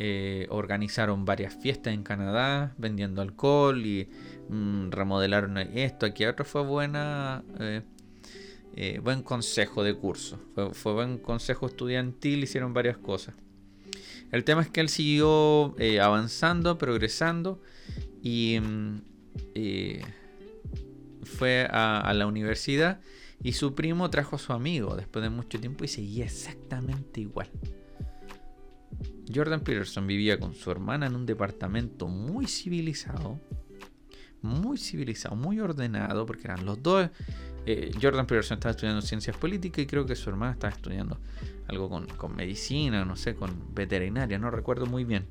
Eh, 0.00 0.46
organizaron 0.50 1.24
varias 1.24 1.56
fiestas 1.56 1.92
en 1.92 2.04
Canadá 2.04 2.72
vendiendo 2.78 3.20
alcohol 3.20 3.84
y 3.84 4.08
mm, 4.48 4.90
remodelaron 4.92 5.58
esto, 5.58 6.06
aquí 6.06 6.24
otro 6.24 6.44
fue 6.44 6.62
buena, 6.62 7.42
eh, 7.58 7.82
eh, 8.80 9.00
buen 9.00 9.24
consejo 9.24 9.82
de 9.82 9.92
curso, 9.96 10.38
fue, 10.72 10.92
buen 10.92 11.18
consejo 11.18 11.66
estudiantil, 11.66 12.44
hicieron 12.44 12.72
varias 12.74 12.96
cosas. 12.96 13.34
El 14.30 14.44
tema 14.44 14.62
es 14.62 14.70
que 14.70 14.80
él 14.80 14.88
siguió 14.88 15.74
eh, 15.80 15.98
avanzando, 15.98 16.78
progresando 16.78 17.60
y 18.22 18.60
mm, 18.60 19.00
eh, 19.56 20.04
fue 21.24 21.66
a, 21.68 22.12
la 22.14 22.28
universidad 22.28 23.00
y 23.42 23.54
su 23.54 23.74
primo 23.74 24.10
trajo 24.10 24.36
a 24.36 24.38
su 24.38 24.52
amigo 24.52 24.94
después 24.94 25.24
de 25.24 25.30
mucho 25.30 25.58
tiempo 25.58 25.84
y 25.84 25.88
seguía 25.88 26.26
exactamente 26.26 27.20
igual. 27.20 27.50
Jordan 29.34 29.62
Peterson 29.64 30.06
vivía 30.06 30.38
con 30.38 30.54
su 30.54 30.70
hermana 30.70 31.06
en 31.06 31.16
un 31.16 31.26
departamento 31.26 32.06
muy 32.06 32.46
civilizado, 32.46 33.40
muy 34.42 34.78
civilizado, 34.78 35.36
muy 35.36 35.60
ordenado, 35.60 36.26
porque 36.26 36.44
eran 36.44 36.64
los 36.64 36.82
dos. 36.82 37.10
Eh, 37.66 37.90
Jordan 38.00 38.26
Peterson 38.26 38.56
estaba 38.56 38.70
estudiando 38.70 39.02
ciencias 39.02 39.36
políticas 39.36 39.80
y 39.82 39.86
creo 39.86 40.06
que 40.06 40.16
su 40.16 40.30
hermana 40.30 40.52
estaba 40.52 40.72
estudiando 40.72 41.18
algo 41.66 41.88
con, 41.88 42.36
medicina, 42.36 43.04
no 43.04 43.16
sé, 43.16 43.34
con 43.34 43.74
veterinaria, 43.74 44.38
no 44.38 44.50
recuerdo 44.50 44.86
muy 44.86 45.04
bien. 45.04 45.26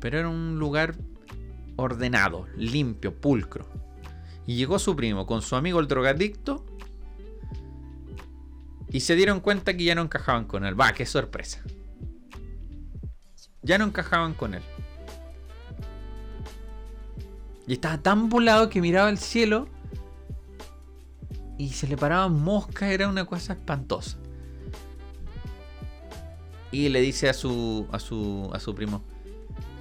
Pero 0.00 0.18
era 0.18 0.28
un 0.28 0.58
lugar 0.58 0.94
ordenado, 1.76 2.46
limpio, 2.56 3.14
pulcro. 3.14 3.68
Y 4.46 4.56
llegó 4.56 4.78
su 4.78 4.96
primo 4.96 5.26
con 5.26 5.42
su 5.42 5.56
amigo 5.56 5.80
el 5.80 5.88
drogadicto. 5.88 6.64
Y 8.88 9.00
se 9.00 9.16
dieron 9.16 9.40
cuenta 9.40 9.76
que 9.76 9.84
ya 9.84 9.94
no 9.94 10.02
encajaban 10.02 10.44
con 10.44 10.64
él. 10.64 10.80
Va, 10.80 10.92
qué 10.92 11.04
sorpresa. 11.04 11.62
Ya 13.62 13.76
no 13.78 13.84
encajaban 13.84 14.32
con 14.32 14.54
él. 14.54 14.62
Y 17.66 17.74
estaba 17.74 17.98
tan 17.98 18.28
volado 18.28 18.68
que 18.68 18.80
miraba 18.80 19.10
el 19.10 19.18
cielo. 19.18 19.68
Y 21.58 21.70
se 21.70 21.88
le 21.88 21.96
paraban 21.96 22.40
moscas. 22.40 22.90
Era 22.90 23.08
una 23.08 23.24
cosa 23.24 23.54
espantosa. 23.54 24.18
Y 26.70 26.88
le 26.88 27.00
dice 27.00 27.28
a 27.28 27.32
su, 27.32 27.86
a 27.90 27.98
su, 27.98 28.50
a 28.52 28.60
su 28.60 28.74
primo, 28.74 29.02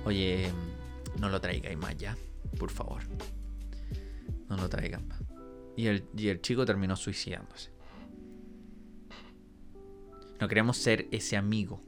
oye, 0.05 0.51
no 1.19 1.29
lo 1.29 1.41
traigáis 1.41 1.77
más 1.77 1.97
ya, 1.97 2.15
por 2.57 2.71
favor. 2.71 3.01
No 4.47 4.55
lo 4.55 4.69
traigan 4.69 5.07
más. 5.07 5.21
Y 5.75 5.87
el, 5.87 6.07
y 6.15 6.29
el 6.29 6.41
chico 6.41 6.65
terminó 6.65 6.95
suicidándose. 6.95 7.71
No 10.39 10.47
queremos 10.47 10.77
ser 10.77 11.07
ese 11.11 11.37
amigo. 11.37 11.81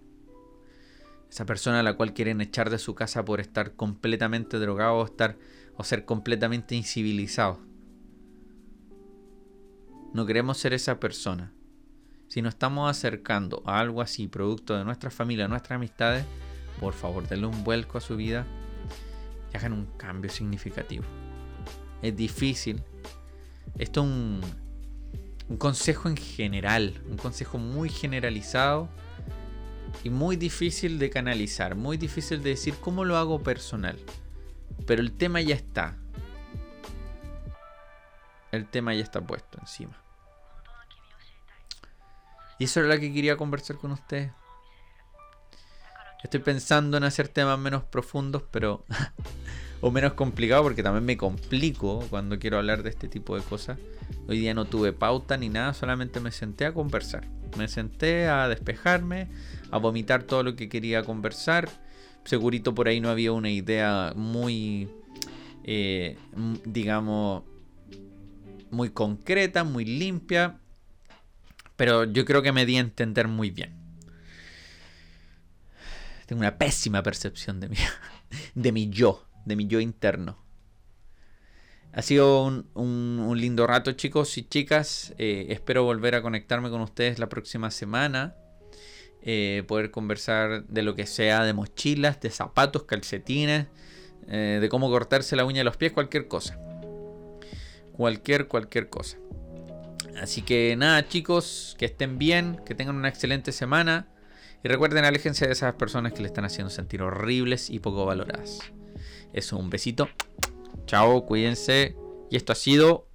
Esa 1.30 1.46
persona 1.46 1.82
a 1.82 1.84
la 1.84 1.96
cual 1.96 2.14
quieren 2.14 2.42
echar 2.42 2.70
de 2.70 2.80
su 2.80 2.96
casa 2.96 3.24
por 3.24 3.40
estar 3.40 3.76
completamente 3.76 4.58
drogado 4.58 4.96
o, 4.96 5.06
estar, 5.06 5.38
o 5.78 5.84
ser 5.84 6.06
completamente 6.06 6.76
incivilizado. 6.76 7.60
No 10.14 10.26
queremos 10.26 10.58
ser 10.58 10.74
esa 10.74 11.00
persona 11.00 11.54
si 12.28 12.42
nos 12.42 12.56
estamos 12.56 12.90
acercando 12.90 13.64
a 13.66 13.80
algo 13.80 14.02
así, 14.02 14.28
producto 14.28 14.78
de 14.78 14.84
nuestra 14.84 15.10
familia, 15.10 15.48
nuestras 15.48 15.78
amistades, 15.78 16.26
por 16.80 16.94
favor, 16.94 17.28
denle 17.28 17.48
un 17.48 17.64
vuelco 17.64 17.98
a 17.98 18.02
su 18.02 18.16
vida 18.18 18.46
y 19.54 19.58
hagan 19.58 19.74
un 19.74 19.86
cambio 19.98 20.30
significativo. 20.30 21.06
Es 22.02 22.16
difícil. 22.16 22.84
Esto 23.78 24.02
es 24.02 24.08
un, 24.08 24.42
un 25.48 25.58
consejo 25.58 26.10
en 26.10 26.18
general, 26.18 27.02
un 27.10 27.18
consejo 27.18 27.58
muy 27.58 27.90
generalizado 27.90 28.90
y 30.04 30.10
muy 30.10 30.36
difícil 30.36 31.00
de 31.00 31.10
canalizar, 31.10 31.76
muy 31.76 31.98
difícil 31.98 32.44
de 32.44 32.52
decir 32.52 32.76
cómo 32.82 33.06
lo 33.06 33.18
hago 33.18 33.42
personal. 33.42 33.98
Pero 34.86 35.02
el 35.02 35.12
tema 35.14 35.42
ya 35.42 35.56
está. 35.56 35.98
El 38.52 38.66
tema 38.68 38.94
ya 38.94 39.04
está 39.04 39.22
puesto 39.22 39.60
encima. 39.60 39.98
Y 42.60 42.66
eso 42.66 42.80
era 42.80 42.96
lo 42.96 43.00
que 43.00 43.14
quería 43.14 43.38
conversar 43.38 43.78
con 43.78 43.92
ustedes. 43.92 44.32
Estoy 46.24 46.40
pensando 46.40 46.98
en 46.98 47.04
hacer 47.04 47.28
temas 47.28 47.60
menos 47.60 47.84
profundos, 47.84 48.44
pero. 48.52 48.86
o 49.82 49.92
menos 49.92 50.14
complicados, 50.14 50.64
porque 50.64 50.84
también 50.84 51.06
me 51.06 51.18
complico 51.18 52.04
cuando 52.10 52.40
quiero 52.40 52.58
hablar 52.58 52.84
de 52.84 52.90
este 52.90 53.08
tipo 53.08 53.36
de 53.36 53.44
cosas. 53.44 53.78
Hoy 54.28 54.40
día 54.40 54.54
no 54.54 54.66
tuve 54.66 54.94
pauta 54.94 55.38
ni 55.38 55.50
nada, 55.50 55.74
solamente 55.74 56.20
me 56.20 56.32
senté 56.32 56.66
a 56.66 56.74
conversar. 56.74 57.28
Me 57.58 57.68
senté 57.68 58.28
a 58.28 58.48
despejarme, 58.48 59.30
a 59.72 59.78
vomitar 59.78 60.24
todo 60.24 60.44
lo 60.44 60.56
que 60.56 60.70
quería 60.70 61.04
conversar. 61.04 61.70
Segurito 62.28 62.76
por 62.76 62.90
ahí 62.90 63.00
no 63.00 63.10
había 63.10 63.32
una 63.32 63.50
idea 63.50 64.12
muy, 64.14 64.90
eh, 65.64 66.18
digamos, 66.66 67.44
muy 68.70 68.90
concreta, 68.90 69.64
muy 69.64 69.86
limpia, 69.86 70.60
pero 71.78 72.04
yo 72.04 72.26
creo 72.26 72.42
que 72.42 72.52
me 72.52 72.66
di 72.66 72.76
a 72.76 72.82
entender 72.82 73.30
muy 73.30 73.50
bien. 73.50 73.78
Tengo 76.26 76.42
una 76.42 76.58
pésima 76.58 77.02
percepción 77.02 77.62
de 77.62 77.70
mi, 77.70 77.78
de 78.56 78.72
mi 78.74 78.90
yo, 78.90 79.26
de 79.46 79.56
mi 79.56 79.68
yo 79.68 79.80
interno. 79.80 80.38
Ha 81.94 82.02
sido 82.02 82.44
un, 82.44 83.34
lindo 83.38 83.66
rato, 83.68 83.94
chicos 83.94 84.38
y 84.38 84.44
chicas. 84.44 85.14
Eh, 85.18 85.46
espero 85.52 85.86
volver 85.86 86.16
a 86.16 86.22
conectarme 86.22 86.70
con 86.70 86.82
ustedes 86.82 87.20
la 87.20 87.30
próxima 87.30 87.72
semana. 87.72 88.36
Eh, 89.30 89.66
poder 89.68 89.92
conversar 89.92 90.64
de 90.68 90.84
lo 90.84 90.96
que 90.96 91.06
sea, 91.06 91.44
de 91.44 91.52
mochilas, 91.52 92.22
de 92.22 92.30
zapatos, 92.30 92.84
calcetines, 92.84 93.68
eh, 94.30 94.60
de 94.62 94.70
cómo 94.70 94.90
cortarse 94.90 95.36
la 95.36 95.44
uña 95.44 95.58
de 95.58 95.64
los 95.66 95.76
pies, 95.76 95.92
cualquier 95.92 96.30
cosa. 96.30 96.58
Cualquier, 97.92 98.48
cualquier 98.48 98.90
cosa. 98.90 99.18
Así 100.22 100.44
que 100.44 100.74
nada, 100.78 101.10
chicos, 101.10 101.76
que 101.78 101.84
estén 101.84 102.18
bien, 102.18 102.62
que 102.66 102.74
tengan 102.74 102.96
una 102.96 103.10
excelente 103.10 103.52
semana. 103.52 104.08
Y 104.64 104.70
recuerden, 104.70 105.04
aléjense 105.04 105.46
de 105.46 105.52
esas 105.52 105.74
personas 105.74 106.14
que 106.14 106.22
le 106.22 106.28
están 106.28 106.46
haciendo 106.46 106.70
sentir 106.70 107.02
horribles 107.02 107.70
y 107.70 107.80
poco 107.80 108.06
valoradas. 108.06 108.60
Eso, 109.34 109.58
un 109.58 109.70
besito. 109.70 110.08
Chao, 110.86 111.26
cuídense. 111.26 111.98
Y 112.32 112.38
esto 112.38 112.54
ha 112.54 112.56
sido 112.56 113.10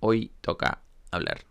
Hoy 0.00 0.32
Toca 0.40 0.84
Hablar. 1.10 1.44